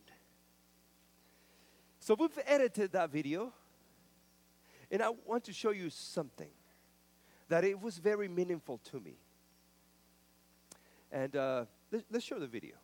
So 1.99 2.15
we've 2.17 2.39
edited 2.45 2.93
that 2.93 3.09
video, 3.09 3.51
and 4.89 5.01
I 5.01 5.09
want 5.25 5.43
to 5.43 5.51
show 5.51 5.71
you 5.71 5.89
something 5.89 6.51
that 7.49 7.65
it 7.65 7.77
was 7.77 7.97
very 7.97 8.29
meaningful 8.29 8.77
to 8.89 9.01
me. 9.01 9.17
And 11.11 11.35
uh, 11.35 11.65
let's 12.09 12.23
show 12.23 12.39
the 12.39 12.47
video. 12.47 12.75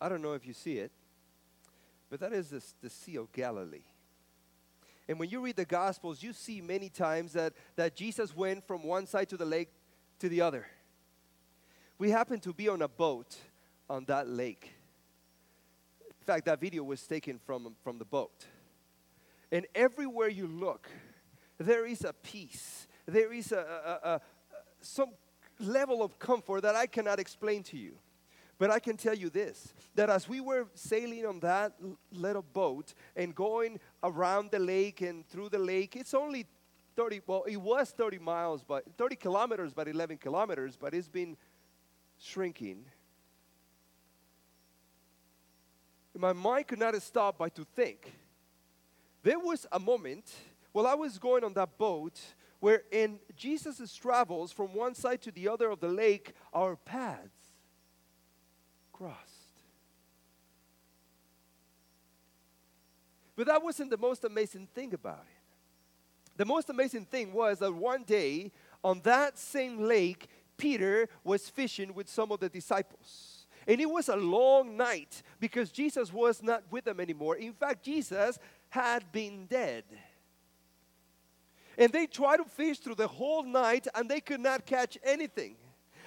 I 0.00 0.08
don't 0.08 0.22
know 0.22 0.32
if 0.32 0.46
you 0.46 0.52
see 0.52 0.78
it, 0.78 0.92
but 2.10 2.20
that 2.20 2.32
is 2.32 2.50
the, 2.50 2.62
the 2.82 2.90
Sea 2.90 3.16
of 3.16 3.32
Galilee. 3.32 3.82
And 5.08 5.18
when 5.18 5.30
you 5.30 5.40
read 5.40 5.56
the 5.56 5.64
Gospels, 5.64 6.22
you 6.22 6.32
see 6.32 6.60
many 6.60 6.88
times 6.90 7.32
that, 7.32 7.54
that 7.76 7.96
Jesus 7.96 8.36
went 8.36 8.66
from 8.66 8.84
one 8.84 9.06
side 9.06 9.28
to 9.30 9.36
the 9.36 9.46
lake 9.46 9.70
to 10.18 10.28
the 10.28 10.42
other. 10.42 10.66
We 11.98 12.10
happened 12.10 12.42
to 12.42 12.52
be 12.52 12.68
on 12.68 12.82
a 12.82 12.88
boat 12.88 13.36
on 13.88 14.04
that 14.04 14.28
lake. 14.28 14.74
In 16.00 16.24
fact, 16.26 16.44
that 16.44 16.60
video 16.60 16.84
was 16.84 17.02
taken 17.06 17.38
from, 17.38 17.74
from 17.82 17.98
the 17.98 18.04
boat. 18.04 18.44
And 19.50 19.66
everywhere 19.74 20.28
you 20.28 20.46
look, 20.46 20.88
there 21.56 21.86
is 21.86 22.04
a 22.04 22.12
peace, 22.12 22.86
there 23.06 23.32
is 23.32 23.50
a, 23.50 23.56
a, 23.56 24.08
a, 24.08 24.14
a 24.14 24.20
some 24.80 25.10
level 25.58 26.02
of 26.02 26.18
comfort 26.18 26.60
that 26.62 26.76
I 26.76 26.86
cannot 26.86 27.18
explain 27.18 27.62
to 27.64 27.76
you. 27.76 27.94
But 28.58 28.72
I 28.72 28.80
can 28.80 28.96
tell 28.96 29.14
you 29.14 29.30
this 29.30 29.72
that 29.94 30.10
as 30.10 30.28
we 30.28 30.40
were 30.40 30.66
sailing 30.74 31.24
on 31.26 31.40
that 31.40 31.74
little 32.12 32.42
boat 32.42 32.94
and 33.16 33.34
going 33.34 33.78
around 34.02 34.50
the 34.50 34.58
lake 34.58 35.00
and 35.00 35.26
through 35.28 35.48
the 35.48 35.58
lake, 35.58 35.96
it's 35.96 36.14
only 36.14 36.46
30, 36.96 37.20
well, 37.26 37.44
it 37.44 37.56
was 37.56 37.90
30 37.90 38.18
miles, 38.18 38.64
but 38.64 38.84
30 38.96 39.16
kilometers, 39.16 39.72
but 39.72 39.86
11 39.86 40.18
kilometers, 40.18 40.76
but 40.76 40.94
it's 40.94 41.08
been 41.08 41.36
shrinking. 42.18 42.84
My 46.16 46.32
mind 46.32 46.66
could 46.66 46.80
not 46.80 47.00
stop 47.00 47.38
but 47.38 47.54
to 47.54 47.64
think. 47.76 48.12
There 49.22 49.38
was 49.38 49.66
a 49.70 49.78
moment 49.78 50.32
while 50.72 50.88
I 50.88 50.94
was 50.94 51.18
going 51.18 51.44
on 51.44 51.52
that 51.54 51.78
boat 51.78 52.20
where 52.58 52.82
in 52.90 53.20
Jesus' 53.36 53.94
travels 53.94 54.50
from 54.50 54.74
one 54.74 54.94
side 54.96 55.22
to 55.22 55.30
the 55.30 55.48
other 55.48 55.70
of 55.70 55.78
the 55.78 55.88
lake, 55.88 56.32
our 56.52 56.74
paths 56.74 57.37
crossed. 58.98 59.16
But 63.36 63.46
that 63.46 63.62
wasn't 63.62 63.90
the 63.90 63.96
most 63.96 64.24
amazing 64.24 64.66
thing 64.74 64.92
about 64.92 65.20
it. 65.20 66.36
The 66.36 66.44
most 66.44 66.70
amazing 66.70 67.04
thing 67.04 67.32
was 67.32 67.60
that 67.60 67.72
one 67.72 68.02
day 68.02 68.50
on 68.82 69.00
that 69.04 69.38
same 69.38 69.82
lake, 69.82 70.26
Peter 70.56 71.08
was 71.22 71.48
fishing 71.48 71.94
with 71.94 72.08
some 72.08 72.32
of 72.32 72.40
the 72.40 72.48
disciples. 72.48 73.46
And 73.66 73.80
it 73.80 73.88
was 73.90 74.08
a 74.08 74.16
long 74.16 74.76
night 74.76 75.22
because 75.38 75.70
Jesus 75.70 76.12
was 76.12 76.42
not 76.42 76.64
with 76.70 76.84
them 76.84 77.00
anymore. 77.00 77.36
In 77.36 77.52
fact, 77.52 77.84
Jesus 77.84 78.38
had 78.70 79.12
been 79.12 79.46
dead. 79.46 79.84
And 81.76 81.92
they 81.92 82.06
tried 82.06 82.38
to 82.38 82.44
fish 82.44 82.78
through 82.78 82.96
the 82.96 83.06
whole 83.06 83.44
night 83.44 83.86
and 83.94 84.08
they 84.08 84.20
could 84.20 84.40
not 84.40 84.66
catch 84.66 84.98
anything. 85.04 85.56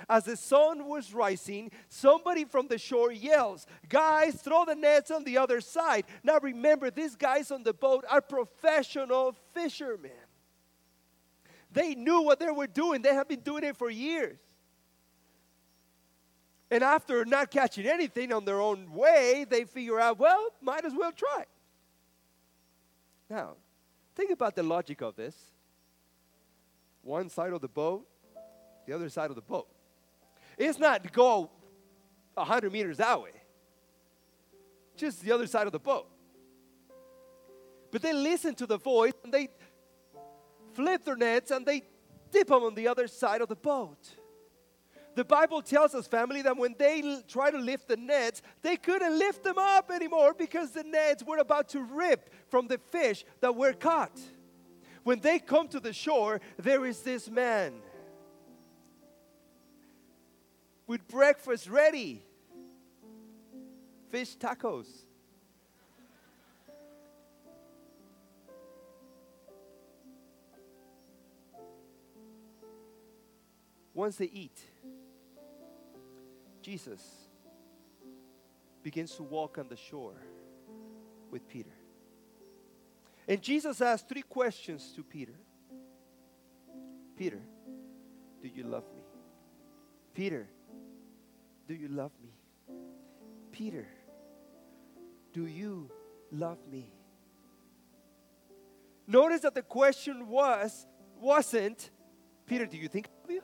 As 0.09 0.25
the 0.25 0.37
sun 0.37 0.87
was 0.87 1.13
rising, 1.13 1.71
somebody 1.89 2.45
from 2.45 2.67
the 2.67 2.77
shore 2.77 3.11
yells, 3.11 3.65
Guys, 3.89 4.35
throw 4.35 4.65
the 4.65 4.75
nets 4.75 5.11
on 5.11 5.23
the 5.23 5.37
other 5.37 5.61
side. 5.61 6.05
Now 6.23 6.39
remember, 6.41 6.91
these 6.91 7.15
guys 7.15 7.51
on 7.51 7.63
the 7.63 7.73
boat 7.73 8.05
are 8.09 8.21
professional 8.21 9.35
fishermen. 9.53 10.11
They 11.71 11.95
knew 11.95 12.21
what 12.21 12.39
they 12.39 12.51
were 12.51 12.67
doing, 12.67 13.01
they 13.01 13.13
have 13.13 13.27
been 13.27 13.39
doing 13.41 13.63
it 13.63 13.77
for 13.77 13.89
years. 13.89 14.39
And 16.69 16.83
after 16.85 17.25
not 17.25 17.51
catching 17.51 17.85
anything 17.85 18.31
on 18.31 18.45
their 18.45 18.61
own 18.61 18.93
way, 18.93 19.45
they 19.49 19.65
figure 19.65 19.99
out, 19.99 20.17
well, 20.17 20.47
might 20.61 20.85
as 20.85 20.93
well 20.95 21.11
try. 21.11 21.43
Now, 23.29 23.55
think 24.15 24.31
about 24.31 24.55
the 24.55 24.63
logic 24.63 25.01
of 25.01 25.17
this. 25.17 25.35
One 27.01 27.29
side 27.29 27.51
of 27.51 27.59
the 27.59 27.67
boat, 27.67 28.07
the 28.85 28.93
other 28.93 29.09
side 29.09 29.29
of 29.29 29.35
the 29.35 29.41
boat. 29.41 29.67
It's 30.61 30.77
not 30.77 31.03
to 31.03 31.09
go 31.09 31.49
100 32.35 32.71
meters 32.71 32.97
that 32.97 33.19
way, 33.19 33.31
just 34.95 35.21
the 35.23 35.31
other 35.31 35.47
side 35.47 35.65
of 35.65 35.73
the 35.73 35.79
boat. 35.79 36.07
But 37.91 38.03
they 38.03 38.13
listen 38.13 38.53
to 38.55 38.67
the 38.67 38.77
voice 38.77 39.13
and 39.23 39.33
they 39.33 39.49
flip 40.73 41.03
their 41.03 41.15
nets 41.15 41.49
and 41.49 41.65
they 41.65 41.81
dip 42.31 42.49
them 42.49 42.61
on 42.61 42.75
the 42.75 42.87
other 42.87 43.07
side 43.07 43.41
of 43.41 43.49
the 43.49 43.55
boat. 43.55 43.97
The 45.15 45.25
Bible 45.25 45.63
tells 45.63 45.95
us, 45.95 46.07
family, 46.07 46.43
that 46.43 46.55
when 46.55 46.75
they 46.77 47.01
l- 47.01 47.23
try 47.27 47.49
to 47.49 47.57
lift 47.57 47.87
the 47.87 47.97
nets, 47.97 48.43
they 48.61 48.77
couldn't 48.77 49.17
lift 49.17 49.43
them 49.43 49.57
up 49.57 49.89
anymore 49.89 50.35
because 50.37 50.71
the 50.71 50.83
nets 50.83 51.23
were 51.23 51.39
about 51.39 51.69
to 51.69 51.81
rip 51.81 52.29
from 52.49 52.67
the 52.67 52.77
fish 52.91 53.25
that 53.41 53.55
were 53.55 53.73
caught. 53.73 54.17
When 55.03 55.19
they 55.21 55.39
come 55.39 55.67
to 55.69 55.79
the 55.79 55.91
shore, 55.91 56.39
there 56.59 56.85
is 56.85 57.01
this 57.01 57.31
man 57.31 57.81
with 60.91 61.07
breakfast 61.07 61.69
ready. 61.69 62.21
Fish 64.09 64.35
tacos. 64.35 64.87
Once 73.93 74.17
they 74.17 74.25
eat, 74.25 74.59
Jesus 76.61 77.01
begins 78.83 79.15
to 79.15 79.23
walk 79.23 79.59
on 79.59 79.69
the 79.69 79.77
shore 79.77 80.21
with 81.29 81.47
Peter. 81.47 81.71
And 83.29 83.41
Jesus 83.41 83.79
asks 83.79 84.05
three 84.09 84.23
questions 84.23 84.91
to 84.97 85.03
Peter 85.03 85.39
Peter, 87.15 87.39
do 88.41 88.49
you 88.49 88.63
love 88.63 88.83
me? 88.93 89.03
Peter, 90.13 90.49
do 91.71 91.77
you 91.77 91.87
love 91.87 92.11
me? 92.21 92.33
Peter, 93.53 93.87
do 95.31 95.45
you 95.45 95.89
love 96.29 96.57
me? 96.69 96.91
Notice 99.07 99.39
that 99.41 99.55
the 99.55 99.61
question 99.61 100.27
was 100.27 100.85
wasn't 101.17 101.89
Peter, 102.45 102.65
do 102.65 102.75
you 102.75 102.89
think 102.89 103.07
I 103.07 103.11
love 103.21 103.31
you? 103.31 103.41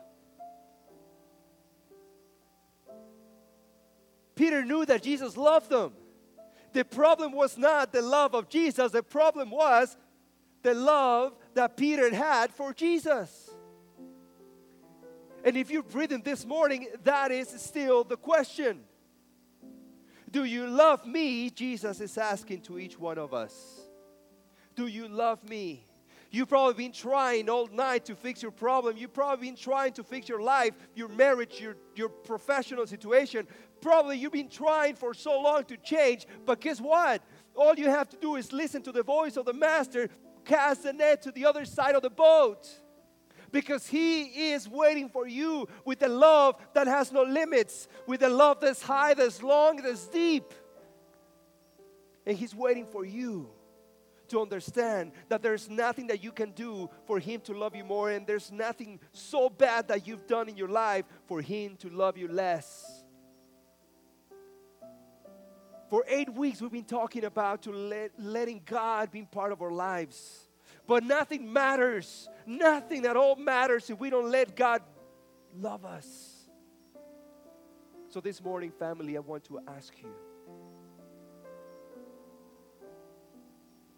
Peter 4.35 4.65
knew 4.65 4.85
that 4.85 5.03
Jesus 5.03 5.37
loved 5.37 5.69
them. 5.69 5.93
The 6.73 6.83
problem 6.83 7.31
was 7.31 7.57
not 7.57 7.93
the 7.93 8.01
love 8.01 8.35
of 8.35 8.49
Jesus, 8.49 8.91
the 8.91 9.03
problem 9.03 9.51
was 9.51 9.95
the 10.63 10.73
love 10.73 11.33
that 11.53 11.77
Peter 11.77 12.13
had 12.13 12.51
for 12.51 12.73
Jesus. 12.73 13.46
And 15.47 15.55
if 15.55 15.71
you're 15.71 15.81
breathing 15.81 16.23
this 16.25 16.45
morning, 16.45 16.89
that 17.05 17.31
is 17.31 17.47
still 17.47 18.03
the 18.03 18.17
question. 18.17 18.81
Do 20.29 20.43
you 20.43 20.67
love 20.67 21.05
me? 21.05 21.49
Jesus 21.49 22.01
is 22.01 22.17
asking 22.17 22.63
to 22.63 22.77
each 22.77 22.99
one 22.99 23.17
of 23.17 23.33
us. 23.33 23.55
Do 24.75 24.87
you 24.87 25.07
love 25.07 25.41
me? 25.47 25.85
You've 26.31 26.49
probably 26.49 26.73
been 26.73 26.91
trying 26.91 27.49
all 27.49 27.67
night 27.67 28.03
to 28.07 28.15
fix 28.17 28.41
your 28.41 28.51
problem. 28.51 28.97
You've 28.97 29.13
probably 29.13 29.47
been 29.47 29.55
trying 29.55 29.93
to 29.93 30.03
fix 30.03 30.27
your 30.27 30.41
life, 30.41 30.73
your 30.95 31.07
marriage, 31.07 31.61
your, 31.61 31.77
your 31.95 32.09
professional 32.09 32.85
situation. 32.85 33.47
Probably 33.79 34.17
you've 34.17 34.33
been 34.33 34.49
trying 34.49 34.95
for 34.95 35.13
so 35.13 35.39
long 35.39 35.63
to 35.63 35.77
change, 35.77 36.27
but 36.45 36.59
guess 36.59 36.81
what? 36.81 37.21
all 37.55 37.73
you 37.75 37.89
have 37.89 38.09
to 38.09 38.17
do 38.17 38.35
is 38.35 38.51
listen 38.51 38.81
to 38.81 38.91
the 38.91 39.01
voice 39.01 39.37
of 39.37 39.45
the 39.45 39.53
master, 39.53 40.09
cast 40.43 40.83
the 40.83 40.91
net 40.91 41.21
to 41.21 41.31
the 41.31 41.45
other 41.45 41.63
side 41.63 41.95
of 41.95 42.01
the 42.01 42.09
boat. 42.09 42.67
Because 43.51 43.87
he 43.87 44.51
is 44.51 44.67
waiting 44.67 45.09
for 45.09 45.27
you 45.27 45.67
with 45.85 46.01
a 46.03 46.07
love 46.07 46.55
that 46.73 46.87
has 46.87 47.11
no 47.11 47.23
limits, 47.23 47.87
with 48.05 48.23
a 48.23 48.29
love 48.29 48.59
that's 48.59 48.81
high, 48.81 49.13
that's 49.13 49.41
long, 49.41 49.77
that's 49.77 50.07
deep. 50.07 50.53
And 52.25 52.37
he's 52.37 52.53
waiting 52.53 52.85
for 52.85 53.05
you 53.05 53.49
to 54.29 54.41
understand 54.41 55.11
that 55.29 55.41
there's 55.41 55.69
nothing 55.69 56.07
that 56.07 56.23
you 56.23 56.31
can 56.31 56.51
do 56.51 56.89
for 57.05 57.19
Him 57.19 57.41
to 57.41 57.53
love 57.53 57.75
you 57.75 57.83
more, 57.83 58.11
and 58.11 58.27
there's 58.27 58.51
nothing 58.51 58.99
so 59.13 59.49
bad 59.49 59.87
that 59.87 60.07
you've 60.07 60.27
done 60.27 60.49
in 60.49 60.57
your 60.57 60.67
life 60.67 61.05
for 61.25 61.41
Him 61.41 61.75
to 61.77 61.89
love 61.89 62.17
you 62.17 62.27
less. 62.27 63.03
For 65.89 66.03
eight 66.07 66.33
weeks, 66.33 66.61
we've 66.61 66.71
been 66.71 66.83
talking 66.83 67.23
about 67.23 67.61
to 67.63 67.71
let, 67.71 68.11
letting 68.17 68.61
God 68.65 69.09
be 69.09 69.23
part 69.23 69.53
of 69.53 69.61
our 69.61 69.71
lives. 69.71 70.46
But 70.87 71.03
nothing 71.03 71.51
matters. 71.51 72.29
Nothing 72.45 73.05
at 73.05 73.17
all 73.17 73.35
matters 73.35 73.89
if 73.89 73.99
we 73.99 74.09
don't 74.09 74.31
let 74.31 74.55
God 74.55 74.81
love 75.59 75.85
us. 75.85 76.47
So, 78.09 78.21
this 78.21 78.41
morning, 78.41 78.71
family, 78.71 79.17
I 79.17 79.19
want 79.19 79.43
to 79.45 79.59
ask 79.67 79.93
you 80.01 80.13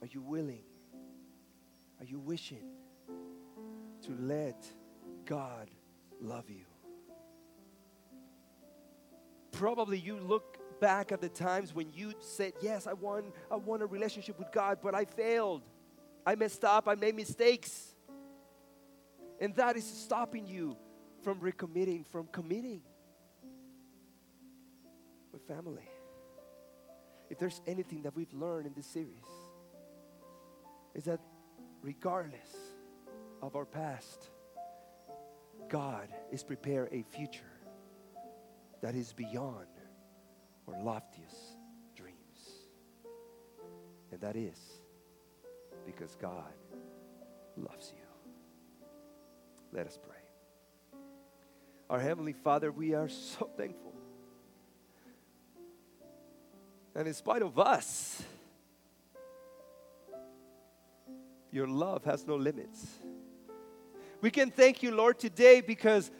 Are 0.01 0.07
you 0.07 0.21
willing? 0.21 0.63
Are 1.99 2.05
you 2.05 2.19
wishing 2.19 2.63
to 4.01 4.11
let 4.19 4.65
God 5.25 5.69
love 6.19 6.49
you? 6.49 6.65
Probably 9.51 9.99
you 9.99 10.17
look 10.17 10.57
back 10.79 11.11
at 11.11 11.19
the 11.19 11.29
times 11.29 11.75
when 11.75 11.91
you 11.93 12.13
said, 12.19 12.53
Yes, 12.61 12.87
I 12.87 12.93
want, 12.93 13.25
I 13.51 13.57
want 13.57 13.83
a 13.83 13.85
relationship 13.85 14.39
with 14.39 14.51
God, 14.51 14.79
but 14.81 14.95
I 14.95 15.05
failed. 15.05 15.61
I 16.29 16.35
messed 16.35 16.63
up. 16.63 16.87
I 16.87 16.93
made 16.93 17.15
mistakes. 17.15 17.95
And 19.41 19.55
that 19.55 19.75
is 19.75 19.83
stopping 19.83 20.45
you 20.45 20.77
from 21.23 21.39
recommitting, 21.39 22.05
from 22.05 22.27
committing 22.27 22.81
with 25.33 25.41
family. 25.47 25.89
If 27.31 27.39
there's 27.39 27.59
anything 27.65 28.03
that 28.03 28.15
we've 28.15 28.31
learned 28.31 28.67
in 28.67 28.73
this 28.75 28.85
series, 28.85 29.25
is 30.93 31.05
that 31.05 31.19
regardless 31.81 32.51
of 33.41 33.55
our 33.55 33.65
past, 33.65 34.29
God 35.67 36.09
is 36.31 36.43
prepared 36.43 36.89
a 36.91 37.01
future 37.01 37.57
that 38.83 38.93
is 38.93 39.13
beyond 39.13 39.65
our 40.67 40.79
loftiest 40.83 41.57
dreams. 41.95 42.69
And 44.11 44.21
that 44.21 44.35
is 44.35 44.59
because 45.91 46.15
God 46.15 46.53
loves 47.57 47.93
you. 47.95 48.03
Let 49.71 49.87
us 49.87 49.97
pray. 50.01 50.15
Our 51.89 51.99
Heavenly 51.99 52.33
Father, 52.33 52.71
we 52.71 52.93
are 52.93 53.09
so 53.09 53.49
thankful. 53.57 53.93
And 56.95 57.07
in 57.07 57.13
spite 57.13 57.41
of 57.41 57.57
us, 57.57 58.23
Your 61.51 61.67
love 61.67 62.03
has 62.05 62.27
no 62.27 62.35
limits. 62.35 62.85
We 64.21 64.29
can 64.29 64.51
thank 64.51 64.83
you, 64.83 64.91
Lord, 64.91 65.17
today 65.17 65.61
because 65.61 66.11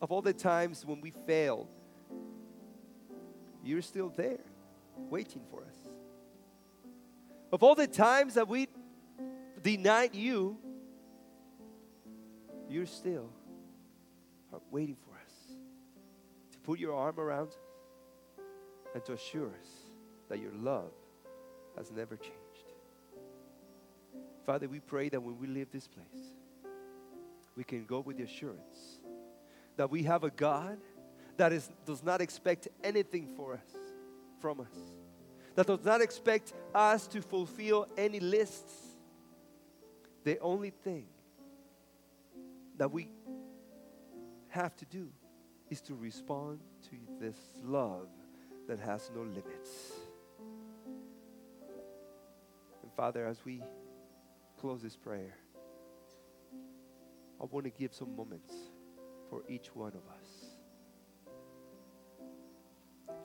of 0.00 0.12
all 0.12 0.22
the 0.22 0.32
times 0.32 0.84
when 0.84 1.00
we 1.00 1.10
failed, 1.10 1.68
you're 3.64 3.82
still 3.82 4.12
there 4.16 4.44
waiting 4.96 5.42
for 5.50 5.62
us. 5.62 5.76
Of 7.52 7.62
all 7.62 7.74
the 7.74 7.86
times 7.86 8.34
that 8.34 8.48
we 8.48 8.68
denied 9.62 10.14
you, 10.14 10.56
you're 12.68 12.86
still 12.86 13.30
waiting 14.70 14.96
for 15.04 15.14
us 15.14 15.32
to 16.52 16.58
put 16.58 16.78
your 16.78 16.94
arm 16.94 17.18
around 17.18 17.50
and 18.94 19.04
to 19.04 19.12
assure 19.12 19.48
us 19.48 19.68
that 20.28 20.38
your 20.38 20.52
love 20.52 20.92
has 21.76 21.90
never 21.90 22.16
changed. 22.16 22.36
Father, 24.46 24.68
we 24.68 24.80
pray 24.80 25.08
that 25.08 25.22
when 25.22 25.38
we 25.38 25.46
leave 25.46 25.70
this 25.70 25.86
place, 25.86 26.34
we 27.56 27.64
can 27.64 27.84
go 27.84 28.00
with 28.00 28.16
the 28.16 28.24
assurance 28.24 29.00
that 29.76 29.90
we 29.90 30.02
have 30.02 30.24
a 30.24 30.30
God 30.30 30.78
that 31.40 31.54
is, 31.54 31.70
does 31.86 32.02
not 32.02 32.20
expect 32.20 32.68
anything 32.84 33.26
for 33.34 33.54
us, 33.54 33.78
from 34.42 34.60
us, 34.60 34.76
that 35.54 35.66
does 35.66 35.82
not 35.86 36.02
expect 36.02 36.52
us 36.74 37.06
to 37.06 37.22
fulfill 37.22 37.88
any 37.96 38.20
lists. 38.20 38.74
The 40.22 40.38
only 40.40 40.68
thing 40.68 41.06
that 42.76 42.92
we 42.92 43.08
have 44.48 44.76
to 44.76 44.84
do 44.84 45.08
is 45.70 45.80
to 45.80 45.94
respond 45.94 46.58
to 46.90 46.96
this 47.18 47.36
love 47.64 48.08
that 48.68 48.78
has 48.78 49.10
no 49.14 49.22
limits. 49.22 49.92
And 52.82 52.92
Father, 52.94 53.26
as 53.26 53.42
we 53.46 53.62
close 54.58 54.82
this 54.82 54.98
prayer, 54.98 55.38
I 57.40 57.44
want 57.50 57.64
to 57.64 57.70
give 57.70 57.94
some 57.94 58.14
moments 58.14 58.52
for 59.30 59.42
each 59.48 59.74
one 59.74 59.94
of 59.94 60.02
us 60.06 60.39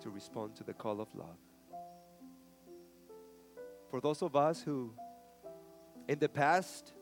to 0.06 0.12
respond 0.12 0.56
to 0.56 0.64
the 0.64 0.74
call 0.74 1.02
of 1.02 1.08
love. 1.16 1.40
For 3.90 4.00
those 4.00 4.22
of 4.22 4.36
us 4.36 4.62
who, 4.62 4.94
in 6.08 6.20
the 6.20 6.30
past, 6.30 6.94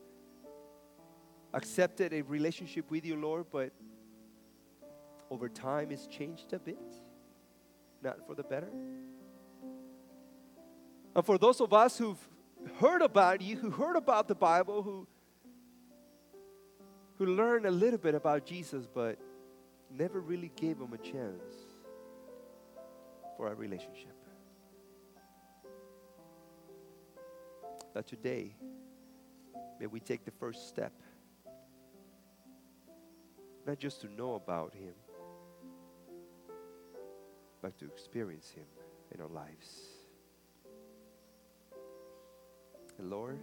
accepted 1.53 2.13
a 2.13 2.21
relationship 2.21 2.89
with 2.89 3.05
you, 3.05 3.17
Lord, 3.17 3.47
but 3.51 3.73
over 5.29 5.49
time 5.49 5.91
it's 5.91 6.07
changed 6.07 6.53
a 6.53 6.59
bit 6.59 6.77
not 8.01 8.25
for 8.25 8.35
the 8.35 8.43
better. 8.43 8.71
And 11.13 11.25
for 11.25 11.37
those 11.37 11.59
of 11.59 11.73
us 11.73 11.97
who've 11.97 12.29
heard 12.79 13.01
about 13.01 13.41
you, 13.41 13.57
who 13.57 13.69
heard 13.69 13.97
about 13.97 14.29
the 14.29 14.35
Bible, 14.35 14.81
who, 14.81 15.05
who 17.17 17.25
learned 17.25 17.65
a 17.65 17.71
little 17.71 17.99
bit 17.99 18.15
about 18.15 18.45
Jesus, 18.45 18.87
but 18.87 19.19
never 19.91 20.21
really 20.21 20.53
gave 20.55 20.77
him 20.77 20.93
a 20.93 20.97
chance 20.97 21.62
for 23.37 23.47
our 23.47 23.55
relationship. 23.55 24.15
That 27.93 28.07
today, 28.07 28.55
may 29.79 29.87
we 29.87 29.99
take 29.99 30.25
the 30.25 30.31
first 30.31 30.67
step, 30.67 30.93
not 33.67 33.77
just 33.77 34.01
to 34.01 34.11
know 34.11 34.35
about 34.35 34.73
him, 34.73 34.93
but 37.63 37.79
to 37.79 37.85
experience 37.85 38.51
Him 38.51 38.65
in 39.15 39.21
our 39.21 39.29
lives. 39.29 39.79
And 42.99 43.09
Lord, 43.09 43.39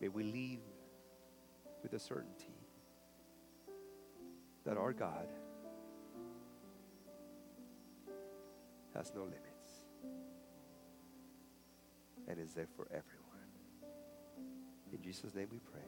may 0.00 0.08
we 0.08 0.22
leave 0.22 0.60
with 1.82 1.92
the 1.92 1.98
certainty 1.98 2.54
that 4.66 4.76
our 4.76 4.92
God 4.92 5.26
has 8.94 9.12
no 9.14 9.22
limits 9.22 9.82
and 12.28 12.38
is 12.38 12.54
there 12.54 12.68
for 12.76 12.86
everyone. 12.86 13.50
In 14.92 15.02
Jesus' 15.02 15.34
name 15.34 15.48
we 15.50 15.58
pray. 15.58 15.80